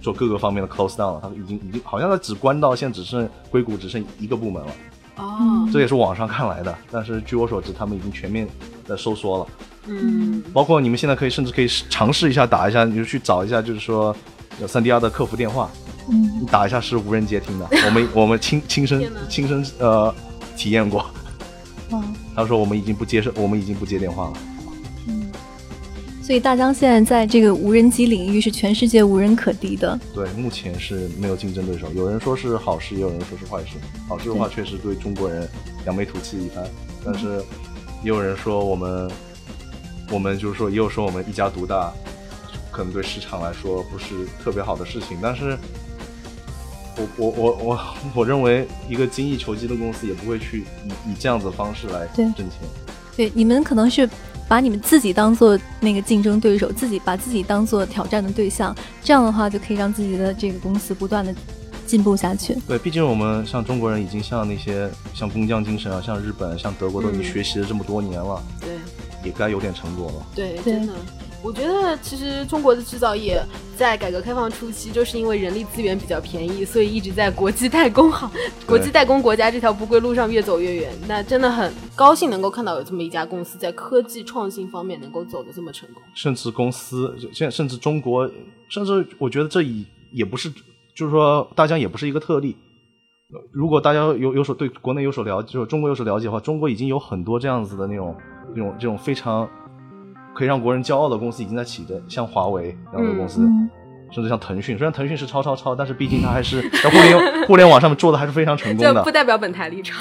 [0.00, 4.72] 做各个方面的 close down 了，他已经已经好像他只关到现在只剩硅谷只剩一个部门了。
[5.18, 6.76] 哦，这也是网上看来的。
[6.90, 8.48] 但是据我所知，他们已经全面
[8.86, 9.46] 的收缩了。
[9.86, 14.14] 嗯，包括你们现在可以甚至可以尝试一下打一下，你就去找一下，就是说
[14.60, 15.70] 有三 D R 的客服电话，
[16.08, 17.68] 嗯，你打一下是无人接听的。
[17.84, 20.14] 我们我们亲亲身亲身呃
[20.56, 21.04] 体验过。
[21.90, 24.32] 嗯，他说我们已经不接受，我们已经不接电话了。
[26.28, 29.98] 嗯，所以大疆现在在这个无人机领域是全世界无人可敌的。
[30.14, 31.90] 对，目前是没有竞争对手。
[31.94, 33.78] 有人说是好事，也有人说是坏事。
[34.06, 35.48] 好事的话，确实对中国人
[35.86, 36.64] 扬眉吐气一番，
[37.02, 37.38] 但是
[38.02, 39.10] 也有人说我们。
[40.10, 41.92] 我们就是说，也有说我们一家独大，
[42.72, 45.18] 可能对市场来说不是特别好的事情。
[45.20, 45.54] 但是，
[46.96, 47.78] 我我我我
[48.14, 52.48] 我认为，一个精益求精的公司也不会去以以这样子的方式来挣钱。
[53.18, 54.08] 对，你们可能是
[54.46, 61.34] 把你们自己当做那个竞争对手，自己把自己当做挑战的对象，这样的话就可以让自己的这个公司不断的
[61.84, 62.56] 进步下去。
[62.68, 68.40] 对，毕竟我们像中国人已经像那些像工匠精神啊，像日本、像德国都已经学习了这么多年了。
[68.60, 68.70] 对。
[69.24, 70.26] 也该有点成果了。
[70.32, 70.92] 对，真的，
[71.40, 73.40] 我觉得其实中国的制造业
[73.76, 78.28] 在改革开放初期，就是因为人力资源比较便宜，所以一直在国际代工行、
[78.66, 80.92] 国际代工国家这条不归路上越走越远。
[81.06, 86.02] 那真的很高兴能够看到有这么一家公司在科技创新方面能够走得这么成功。
[86.12, 88.28] 甚至公司现，甚至中国，
[88.68, 90.50] 甚至我觉得这已也不是，
[90.96, 92.56] 就是说大疆也不是一个特例。
[93.52, 98.16] 如果大家有有所对国内有所了解，就是中国有所了解的话，中国已经有很多这样子的那种。
[98.56, 99.46] 那种这种非常
[100.38, 103.40] 可以让国人骄傲的公司已经在起的，像华为这样的公司，
[104.12, 104.78] 甚至像腾讯。
[104.78, 109.02] 虽然腾讯是超超超，但是毕竟它还是在互联互联网上面做的还是非常成功的。
[109.02, 109.96] 不代表本台立场。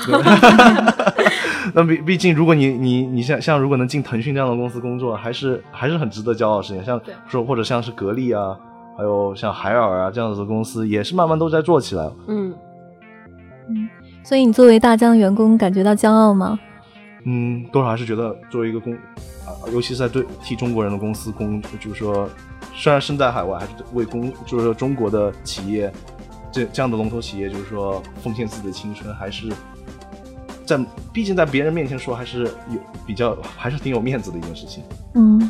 [1.73, 6.85] 那毕毕竟，如果你你你像像如果能进腾讯这样的公司工作，还是还是很值得骄傲的事情。
[6.85, 8.55] 像说或者像是格力啊，
[8.95, 12.07] 还有像海尔啊这样子的公司，也是慢慢都在做起来。
[12.27, 12.53] 嗯
[13.69, 13.89] 嗯，
[14.23, 16.59] 所以你作为大疆员工，感觉到骄傲吗？
[17.25, 18.95] 嗯，多少还是觉得作为一个公
[19.47, 22.29] 啊，尤其是在对替中国人的公司工，就是说，
[22.75, 25.91] 虽然身在海外，还是为公，就是说中国的企业，
[26.51, 29.49] 这这样的龙头企业，就是说奉献自己的青春，还是
[30.65, 30.77] 在，
[31.13, 34.83] 毕竟在别人面前说，还是有比较，还是挺有面子的一件事情。
[35.15, 35.49] 嗯，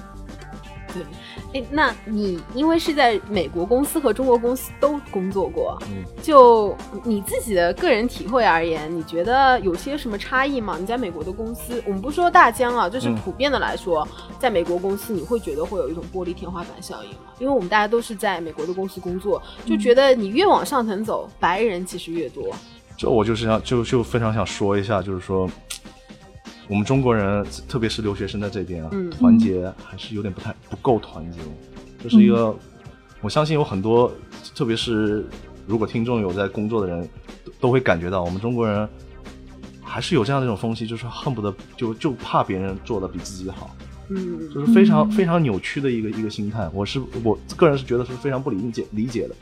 [0.93, 10.77] 对，哎，那你因为是在美国公司和中国公司都工作过，嗯，就你自己的个人体会而言，你觉得有些什么差异吗？
[10.79, 14.07] 你在美国的公司，我们不说大疆啊，就是嗯普遍的来说，
[14.39, 17.17] 在美国公司，你会觉得会有一种玻璃天花板效应吗？
[17.39, 22.53] 因为我们大家都是在美国的公司工作，就觉得你越往上层走，白人其实越多。
[22.97, 25.47] 这我就是想就就非常想说一下，就是说，
[26.67, 31.39] 我们中国人，特别是留学生在这边啊，嗯团结还是有点不太不够团结。
[32.01, 32.55] 这是一个，
[33.21, 34.11] 我相信有很多，
[34.53, 35.25] 特别是
[35.65, 37.09] 如果听众有在工作的人，
[37.43, 38.87] 都都会感觉到，我们中国人
[39.81, 43.75] 还是有这样的一种风气，就是恨不得就就怕别人做的比自己好，
[44.09, 46.69] 嗯就是非常非常扭曲的一个一个心态。
[46.73, 49.35] 我是我个人是觉得是非常不理解理解的。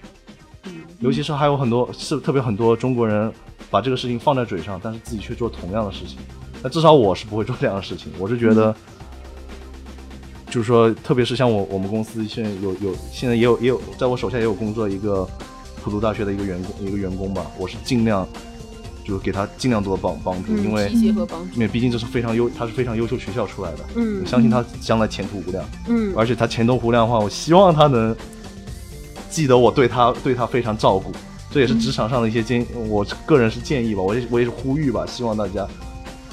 [0.99, 3.31] 尤其是还有很多是特别很多中国人
[3.69, 6.19] 把这个事情放在嘴上，但是自己却做同样的事情。
[6.65, 8.11] 那至少我是不会做这样的事情。
[8.17, 8.75] 我是觉得，
[10.47, 15.29] 就是说，特别是像我我们公司现在有有现在也有也有在我手下也有工作一个
[15.83, 18.27] 普渡大学的一个员工一个员工吧，我是尽量
[19.03, 20.89] 就是给他尽量多的帮帮助，因为
[21.53, 25.63] 因为毕竟这是非常优，他是非常优秀学校出来的，嗯我相信他将来前途无量。
[25.87, 28.15] 嗯而且他前途无量的话，我希望他能
[29.29, 31.11] 记得我对他对他非常照顾，
[31.51, 35.67] 这也是职场上的一些建，我个人是建议吧，我也我也是呼吁吧，希望大家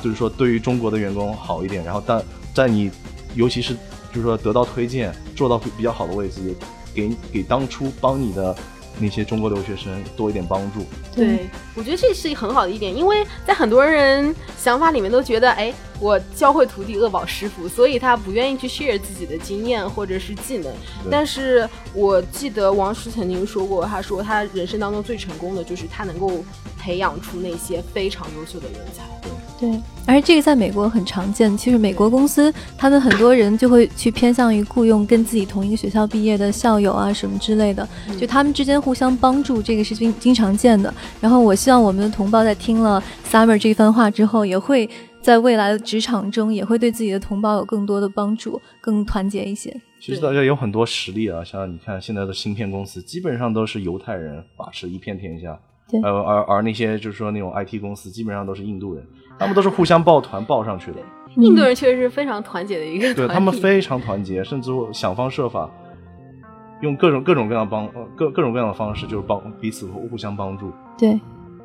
[0.02, 2.22] 就是说对于中国的员工好一点，然后但
[2.52, 2.90] 在你
[3.34, 3.74] 尤其是
[4.12, 6.54] 就是说得到推荐，做到比较好的位置，也
[6.92, 8.54] 给给当初帮你的
[8.98, 10.84] 那些中国留学生多一点帮助。
[11.14, 20.70] 对，我觉得这是很好的一点，因为在很多人想法里面都觉得，哎，我教会徒弟，恶保师傅，所以他不愿意去 share 自己的经验或者是技能。
[21.10, 26.44] 但是我记得王石曾经说过，他说他人生当中最成功的就是他能够
[26.78, 29.04] 培养出那些非常优秀的人才。
[29.22, 29.30] 对，
[30.06, 31.56] 而这个在美国很常见。
[31.56, 37.86] 其实美国公司他们很多人就会去偏向于雇佣跟自己同一个学校毕业的校友啊什么之类的，
[38.18, 40.92] 就他们之间互相帮助，这个是经经常见的。
[41.20, 44.88] 然后我希望我们的同胞在听了 Summer 这番话之后，也会
[45.20, 49.74] 在未来的职场中也会对自己的同胞有更多的帮助，更团结一些。
[50.00, 55.56] 其实大家有很多实例啊，像你看现在的芯片公司，基本上都是犹太人把持一片天下。
[55.88, 59.04] 对呃，而而那些就是说那种 IT 公司，基本上都是印度人，
[59.38, 60.98] 他们都是互相抱团抱上去的。
[61.36, 65.70] 印度人确实是非常团结的一个，对他们非常团结，甚至想方设法
[66.82, 70.70] 用各种各种各样的帮呃各各种各样的方式，就是帮彼此互互相帮助。
[70.98, 71.18] 对，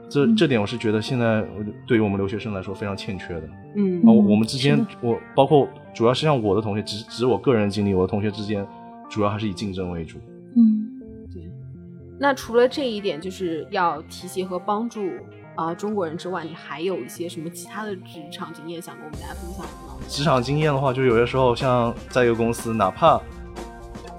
[0.09, 3.49] 这这点我是觉得现在呃对于我们留学生来说非常欠缺的。
[3.75, 8.65] 嗯啊，我我们之间，我包括主要是像我的同学，只只是我个人经历，我的同学之间
[9.09, 10.17] 主要还是以竞争为主。
[10.55, 10.85] 嗯。
[12.19, 19.97] 那除了这一点，就是要提携和帮助啊、啊中国人之外，你还有一些什么其他的职场经验想跟我们大家分享的吗？
[20.07, 23.19] 职场经验的话，就有些时候像在一个公司，哪怕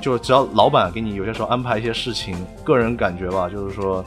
[0.01, 4.05] 就只要老板给你有些时候安排一些事情，个人感觉吧，就是说，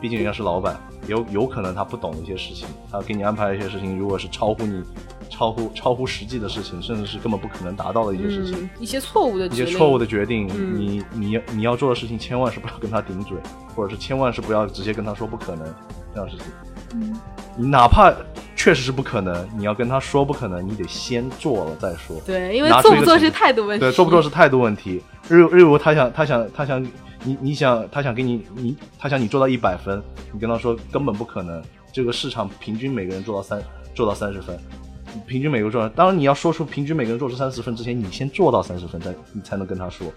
[0.00, 4.82] 毕竟人家是老板，有有可能他不懂一些事情，他给你安排一些事情，如果是超乎你、
[5.28, 13.36] 超乎超乎实际的事情，甚至是根本不可能达到的一些事情，嗯，一些错误的决定，一些错误的决定，嗯你你要你要做的事情，千万是不要跟他顶嘴，
[13.74, 15.64] 或者是千万是不要直接跟他说不可能
[16.14, 16.46] 这样的事情。
[16.94, 17.14] 嗯
[17.58, 18.12] 你哪怕
[18.54, 22.20] 确实是不可能，你要跟他说不可能，你得先做了再说。
[22.26, 25.02] 对，因为做不做是态度问题，对，做不做是态度问题。
[25.30, 26.86] 例如，例如他想他想他想
[27.24, 30.02] 你你想他想给你你他想你做到一百分，
[30.34, 33.62] 你跟他说根本不可能，这个市场平均每个人做到三
[33.94, 34.54] 做到三十分，
[35.26, 35.88] 平均每个人做。
[35.90, 40.12] 当然你要说出平均每个人做出三十分之前，你先做到三十分，再你才能跟他说，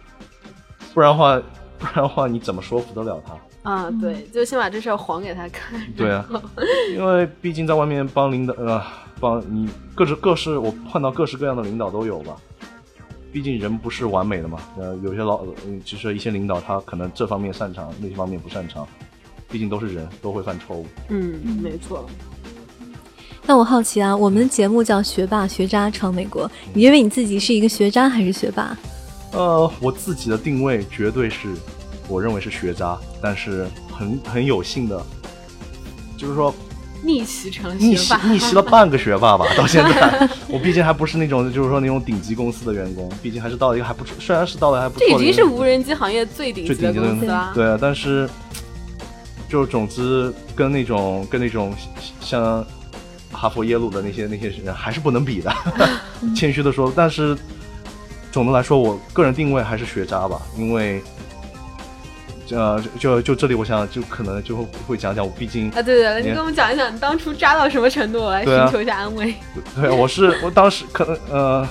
[0.94, 1.42] 不然的话
[1.78, 3.38] 不然的话你怎么说服得了他？
[3.70, 5.80] 啊，对，就先把这事儿还给他看。
[5.96, 6.26] 对啊，
[6.96, 8.82] 因为毕竟在外面帮领导，呃，
[9.20, 12.36] 帮你各式各式，我碰到各式各样的领导都有吧。
[13.32, 18.88] 毕竟人不是完美的嘛，呃，有些老，嗯就是一些领导他可能这方面擅长，那些方面不擅长，
[19.52, 20.88] 毕竟都是人，都会犯错误。
[21.10, 22.10] 嗯，没错。
[23.50, 28.78] 那我好奇啊，我们的节目叫《学霸学渣闯美国》，你认为你自己是一个学渣还是学霸？
[29.32, 31.56] 呃，我自己的定位绝对是，
[32.08, 35.04] 我认为是学渣，但是很很有幸的，
[36.16, 36.54] 就是说
[37.02, 47.52] 逆袭成了逆袭，逆袭了半个学霸吧，到现在，我毕竟还不是那种就是说那种顶级公司的员工，毕竟还是到了一个还不错，虽然是到了还不错这已经是无人机行业最顶级的最顶级的公司了。
[47.56, 48.30] 对啊，但是
[49.50, 51.74] 就总之跟那种跟那种
[52.22, 52.64] 像
[53.32, 55.54] 哈佛、耶鲁的那些那些人还是不能比的，
[56.36, 56.92] 谦虚的说。
[56.96, 57.38] 但是
[58.32, 61.02] 总的来说，我个人定位还是学渣吧，因为。
[62.52, 69.36] 呃，就就就这里，我想就可能就会会讲讲，我毕竟啊，对对对，你你跟我们讲一讲你当初渣到什么程度，我来寻求一下安慰。
[69.80, 71.68] 对，我是我当时可能呃，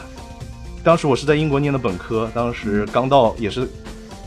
[0.84, 3.68] 当时我是在英国念的本科，当时刚到，也是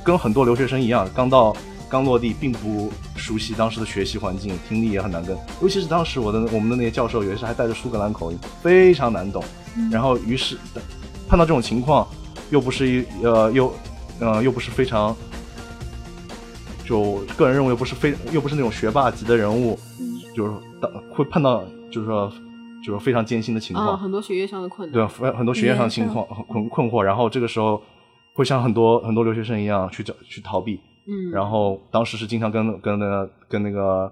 [0.03, 1.55] 跟很多留学生一样，刚到
[1.91, 5.37] 刚落地，并不熟悉当时的学习环境，听力也很难跟。
[5.61, 9.43] 尤其是当时我的我们的那些教授，有些还带着苏格兰口音，非常难懂。
[9.91, 10.57] 然后于是
[11.27, 12.07] 碰到这种情况，
[12.49, 13.73] 又不是一呃又
[14.19, 15.15] 呃又不是非常，
[16.85, 19.77] 就个人认为又不是非又不是那种学霸级的人物，
[20.33, 22.31] 就是当会碰到就是说
[22.85, 23.89] 就是非常艰辛的情况。
[23.89, 24.93] 啊，很多学业上的困难。
[24.93, 27.81] 对，很很多学业上的情况困困惑，然后这个时候
[28.33, 30.79] 会像很多很多留学生一样去找去逃避，
[31.11, 34.09] 嗯，然后当时是经常跟跟那个跟那个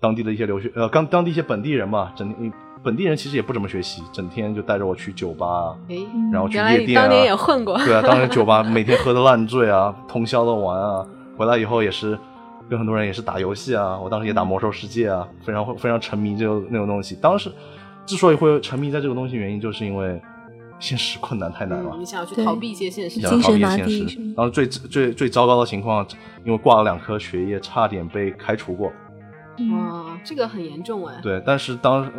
[0.00, 2.52] 当地的一些留学呃，刚当地一些本地人嘛，整天
[2.84, 5.96] 本地人其实也不怎么学习，整天就带着我去酒吧，哎，
[6.30, 7.76] 然后去夜店你当年也啊，混过。
[7.78, 11.06] 对啊，当年酒吧每天喝的烂醉啊，通宵的玩啊，
[11.36, 12.16] 回来以后也是
[12.68, 17.16] 跟很多人也是打游戏啊，我当时也打魔兽世界啊，非常非常沉迷这种那种东西。
[17.16, 17.50] 当时
[18.04, 20.20] 之所以会沉迷在这个东西，原因就是因为
[20.78, 22.00] 现实困难太难了嗯，。
[22.00, 24.34] 你想要去逃避一些现实想要逃避精神麻现实痹是吗。
[24.36, 26.06] 当时最最最糟糕的情况，
[26.44, 28.92] 因为挂了两科学业，差点被开除过。
[29.72, 31.14] 哇，这个很严重哎。
[31.22, 32.10] 对，但是当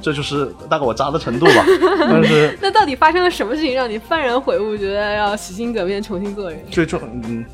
[0.00, 1.64] 这就是大概我渣的程度吧。
[1.98, 6.60] 但是 那到底发生了什么事情让你幡然悔悟，觉得要洗心革面，重新做人？
[6.70, 7.44] 最重，嗯，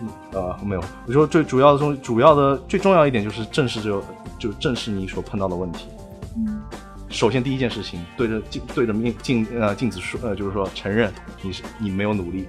[0.00, 4.02] 嗯呃，没有，我说最主要的东，主要的最重要一点就是正视这个，
[4.38, 5.88] 就正视你所碰到的问题。
[6.36, 6.62] 嗯
[7.08, 12.46] 首先第一件事情，对着镜对着面镜呃镜子说，呃，就是说承认你是你没有努力，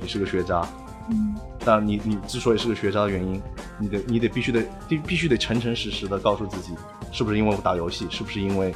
[0.00, 0.66] 你是个学渣。
[1.10, 1.34] 嗯
[1.64, 3.42] 但你你之所以是个学渣的原因，
[3.78, 6.72] 你得你得必须得必必须得诚诚实实的告诉自己，
[7.12, 8.74] 是不是因为我打游戏，是不是因为，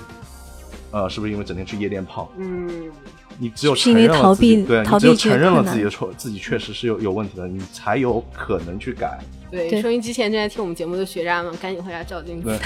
[0.90, 2.30] 呃，是不是因为整天去夜店泡？
[2.36, 2.90] 嗯，
[3.38, 9.18] 你只有承认了逃自己，避对，逃避你只有承认了自己的错，自己确实是有有问题的，你才有可能去改。
[9.52, 12.58] 对，对收音机前正在听我们节目的学渣们，赶紧回家照镜子。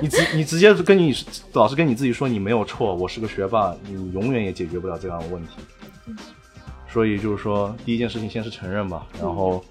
[0.00, 1.12] 你，你直你直接跟你
[1.54, 5.54] 老是跟你自己说你没有错，我是个学霸，你永远也解决不了这样的问题。
[6.88, 9.64] 所以就是说，第一件事情先是承认吧，然后，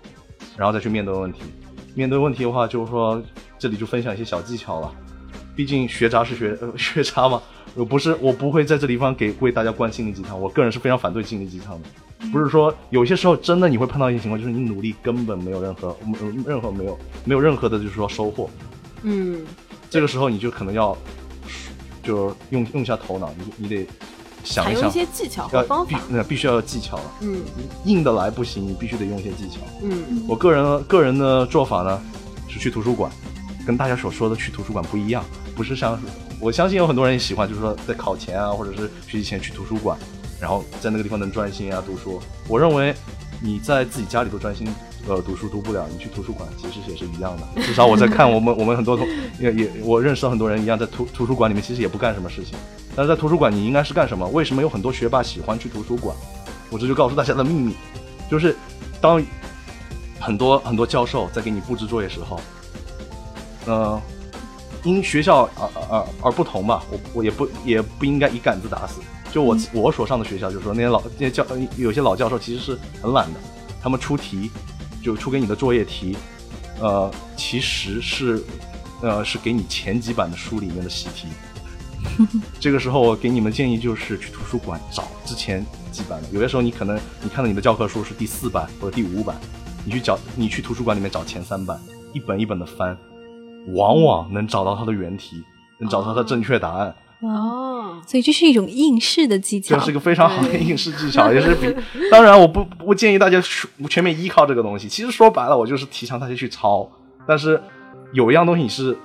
[0.57, 1.39] 然后再去面对问题。
[1.95, 3.23] 面对问题的话，就是说
[3.57, 4.93] 这里就分享一些小技巧了。
[5.55, 7.41] 毕竟学渣是学呃 学渣嘛，
[7.73, 11.87] 我不是我不会在这地方给为大家灌心灵鸡汤，我个人是非常反对心灵鸡汤的。
[12.31, 18.49] 不是说有些时候真的你会碰到一些情况，就是你努力根本没有任何没有任何没有没有任何的就是说收获，
[19.03, 19.45] 嗯，
[19.89, 20.95] 这个时候你就可能要
[22.03, 23.87] 就用用一下头脑，你你得
[24.43, 25.99] 想一想用一，些技巧和方法。
[26.09, 27.41] 那必须要有技巧了，嗯
[27.85, 29.59] 硬的来不行，你必须得用一些技巧。
[29.81, 32.01] 嗯我个人个人的做法呢
[32.47, 33.11] 是去图书馆，
[33.65, 35.23] 跟大家所说的去图书馆不一样，
[35.55, 35.99] 不是像
[36.39, 39.97] 我相信有很多人也喜欢，就是说在考前啊或者是学习前去图书馆，
[40.39, 42.21] 然后在那个地方能专心啊读书。
[42.47, 42.93] 我认为
[43.41, 44.67] 你在自己家里都专心
[45.07, 47.61] 呃读书读不了，你去图书馆其实也是一样的。
[47.63, 49.07] 至少我在看我们我们很多同
[49.39, 52.57] 也也我认识到很多人一样，在图图书馆里面其实也不干什么事情，
[52.95, 54.27] 但是在图书馆你应该是干什么？
[54.29, 56.15] 为什么有很多学霸喜欢去图书馆？
[56.69, 57.73] 我这就告诉大家的秘密，
[58.29, 58.55] 就是
[59.01, 59.23] 当
[60.19, 62.39] 很多很多教授在给你布置作业时候，
[63.65, 64.01] 呃，
[64.83, 69.01] 因学校而而而不同吧，我我也不也不应该一竿子打死。
[69.31, 71.45] 就我、我所上的学校，就是说那些老那些教
[71.77, 73.39] 有些老教授其实是很懒的，
[73.81, 74.49] 他们出题
[75.03, 76.17] 就出给你的作业题，
[76.81, 78.43] 呃，其实是
[79.01, 81.27] 呃是给你前几版的书里面的习题。
[82.59, 89.35] 这个时候我给你们建议就是去图书馆找之前几版的，有些时候你可能你看到你的教科书是第四版或者第五版，
[89.85, 91.79] 你去找你去图书馆里面找前三版，
[92.13, 92.97] 一本一本的翻，
[93.75, 95.43] 往往能找到它的原题，
[95.77, 96.87] 能找到它正确答案。
[96.87, 99.81] 哇，哦，所以这是一种应试的技巧这。
[99.85, 101.67] 是一个非常好的应试技巧，也是比
[102.09, 104.87] 当然我不不建议大家全全面依靠这个东西。
[104.87, 106.89] 其实说白了，我就是提倡大家去抄，
[107.27, 107.61] 但是
[108.13, 108.97] 有一样东西你是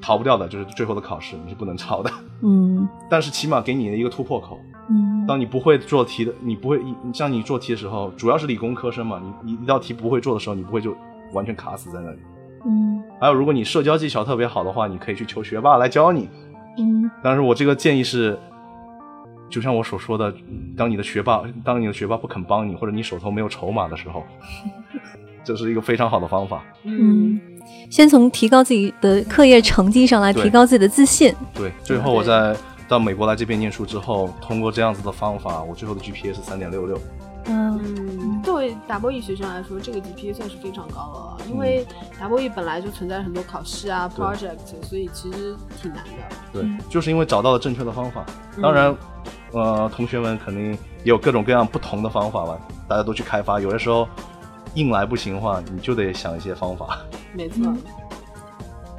[0.00, 2.10] 逃不掉的，就是最后的考试你是不能抄的。
[2.42, 4.58] 嗯 但是起码给你的一个突破口。
[4.88, 10.96] 嗯当你不会做题的，你不会，你像你做题的时候，主要是理工科生嘛，你你一道题不会做的时候，你不会就
[11.32, 12.18] 完全卡死在那里。
[12.66, 16.28] 嗯还有，如果你社交技巧特别好的话，你可以去求学霸来教你。
[16.78, 18.38] 嗯但是我这个建议是，
[19.50, 20.32] 就像我所说的，
[20.76, 24.24] 当你的学霸，当你的学霸不肯帮你，或者你手头没有筹码的时候，
[25.44, 26.62] 这是一个非常好的方法。
[26.84, 27.40] 嗯，
[27.90, 31.34] 先从提高自己的课业成绩上来提高自己的自信。
[31.54, 32.56] 对，最后我在
[32.88, 36.98] 到美国来这边念书之后，通过这样子的方法，我最后的 GPA 是三点六六。
[37.46, 41.86] 嗯嗯，作为 W 学生来说，这个 GPA 算是非常高了，因为
[42.20, 46.12] W 本来就存在很多考试啊、project，所以其实挺难的。
[46.52, 48.24] 对，就是因为找到了正确的方法。
[48.62, 48.94] 当然，
[49.52, 53.58] 呃，同学们肯定也有各种各样不同的方法吧，大家都去开发。
[53.58, 54.06] 有的时候
[54.74, 57.00] 硬来不行的话，你就得想一些方法。
[57.32, 57.74] 没错，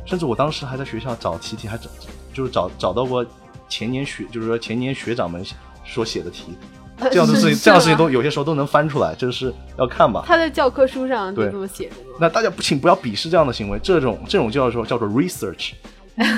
[0.05, 1.89] 甚至我当时还在学校找题题，还找
[2.33, 3.25] 就是找找到过
[3.69, 5.45] 前年学，就是说前年学长们
[5.85, 6.57] 所写的题。
[7.09, 10.23] 这样的事情，这样的事情都有些时候都能翻出来，就是要看吧。
[10.25, 11.95] 他在教科书上就这么写的。
[12.19, 15.71] 那大家不请不要鄙视这样的行为，这种这种叫做叫做 research。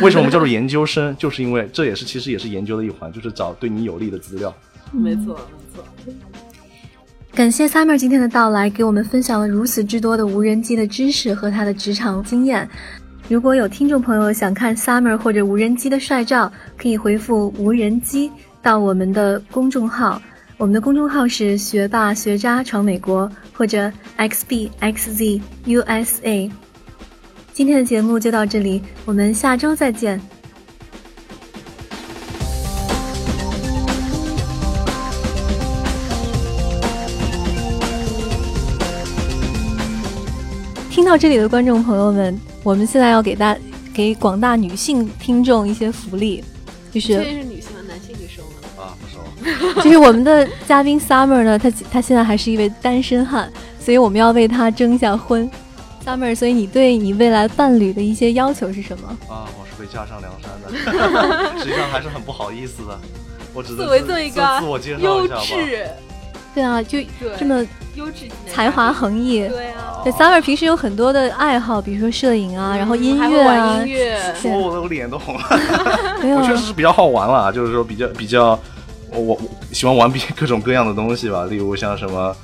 [0.01, 1.16] 为什么我们叫做研究生？
[1.18, 4.53] 就是因为这也是其实也是研究的一环，就是找对你有利的资料。
[4.91, 5.38] 没错，
[6.05, 6.14] 没错。
[7.34, 12.70] 感谢 Summer 今天的到来，给我们分享了如此之多的无人机的知识和他的职场经验。
[13.28, 20.22] 如果有听众朋友想看 Summer 或者无人机的帅照，可以回复“无人机”到我们的公众号。
[20.64, 25.41] 我们的公众号是“学霸学渣闯美国”或者 “xbxzusa”。
[27.51, 30.22] 今天的节目就到这里，我们下周再见。
[40.89, 43.57] 听到这里的观众朋友们，我们现在要给大
[43.93, 46.41] 给广大女性听众一些福利，
[46.89, 47.22] 就是
[49.84, 55.50] 就是我们的嘉宾 Summer 呢，他他现在还是一位单身汉，所以我们要为他征一下婚。
[56.06, 59.08] Summer，所以你对你未来伴侣的一些要求是什么？
[59.30, 63.00] 啊，我是被架上梁山的， 实际上还是很不好意思的。
[63.54, 65.41] 我只作为做一个自我介绍优一下吧。
[65.41, 65.88] 质，
[66.54, 67.00] 对啊，就
[67.39, 67.66] 这么
[67.96, 69.48] 优质才华横溢。
[69.48, 73.78] 对啊，对，Summer 平时有很多的爱好，比如说摄影啊，然后音乐啊。
[73.78, 74.20] 音乐。
[74.36, 75.41] 说我的脸都红了。
[76.22, 78.60] 没有啊我确实是比较好玩啦，就是说比较比较，
[79.14, 82.36] 我我我喜欢玩比 各种各样的东西吧，例如像什么，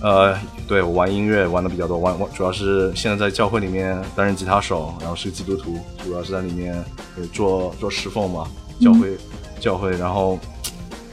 [0.00, 0.36] 呃，
[0.66, 6.74] 对我玩音乐玩的比较多，玩玩主要是现在在教会里面担任吉他手，然后是个基督徒，主要是在里面
[7.16, 8.46] 呃做做侍奉嘛，
[8.80, 9.16] 教会、
[9.60, 10.38] 教会，然后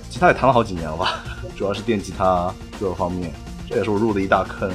[0.10, 1.24] 吉他也弹了好几年了吧，
[1.56, 3.32] 主要是电吉他各个方面，
[3.70, 4.70] 这也是我入的一大坑，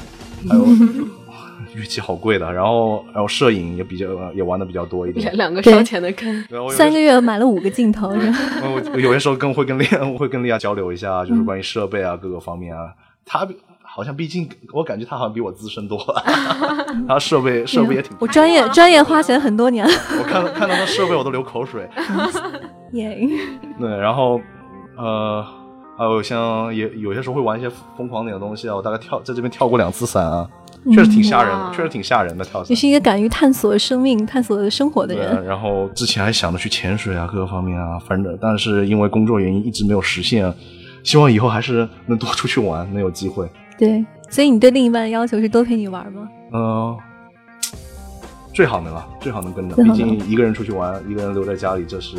[0.49, 0.65] 还有。
[1.75, 5.53] 乐器好贵的，然后然后摄影也比较也玩的比较多一点两。
[5.53, 6.45] 个烧钱的坑。
[6.71, 8.39] 三个月买了五个镜头，是吧？
[8.63, 12.93] 我我有些时候跟会跟利亚 会跟利亚交流一下，就是关于设备啊各个方面啊。
[13.25, 13.47] 他
[13.83, 16.23] 好像毕竟我感觉他好像比我资深多了，
[17.09, 18.17] 他设备设备也挺。
[18.21, 19.93] 我专业专业花钱很多年了。
[20.19, 21.89] 我看到看到他设备我都流口水。
[22.93, 23.19] 耶，
[23.79, 24.41] 对，然后
[24.97, 25.45] 呃
[25.97, 30.49] 还有像也有些时候会玩一些疯狂点的东西啊，我大概跳在这边跳过两次伞啊，
[30.93, 32.75] 确实挺吓人的，哇确实挺吓人的跳伞你。
[32.75, 35.45] 是一个敢于探索生命、探索生活的对，人。
[35.45, 40.53] 然后之前还想着去潜水啊，各个方面啊，反正但是因为工作原因一直没有实现，
[41.03, 43.49] 希望以后还是能多出去玩，能有机会。
[43.79, 46.29] 对，所以你对另一半的要求是多陪你玩吗？
[46.53, 46.97] 嗯、
[48.53, 49.77] 最好能啊，最好能跟着。
[49.77, 52.17] 毕竟一个人出去玩，一个人留在家里，这是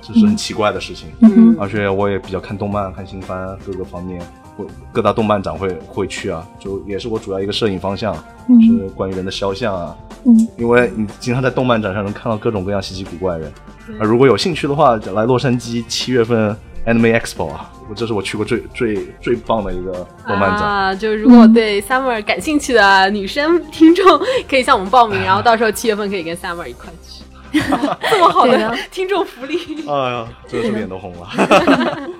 [0.00, 1.08] 这是很奇怪的事情。
[1.20, 4.20] 嗯而且我也比较看动漫、看新番，各个方面，
[4.56, 8.14] 会各大动漫展会会去啊，就也是我主要一个摄影方向，
[8.48, 9.96] 嗯是关于人的肖像啊。
[10.24, 13.52] 嗯，因为你经常在动漫展上能看到各种各样稀奇古怪的人。
[13.98, 16.54] 啊，如果有兴趣的话，来洛杉矶七月份
[16.86, 20.60] Anime Expo 啊，我这是我去过最最最棒的一个动漫展。
[20.60, 24.04] 啊，就如果对 Summer 感兴趣的女生听众，
[24.48, 27.24] 可以向我们报名，然后到时候七月份可以跟 Summer 一块去。
[27.52, 31.28] 这么好的听众福利，哎呀，真是脸都红了。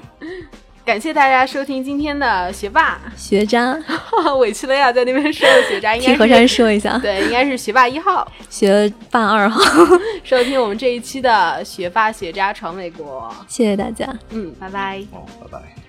[0.90, 3.78] 感谢大家收听今天的学霸，学渣，
[4.40, 8.26] 委屈了呀，在那边说的学渣应该是山说一下， 对，应该是学霸一号。
[8.48, 9.62] 学霸二号，
[10.24, 14.12] 收听我们这一期的学霸学渣闯美国，谢谢大家。
[14.30, 15.00] 嗯，拜拜。
[15.12, 15.79] 哦，拜拜。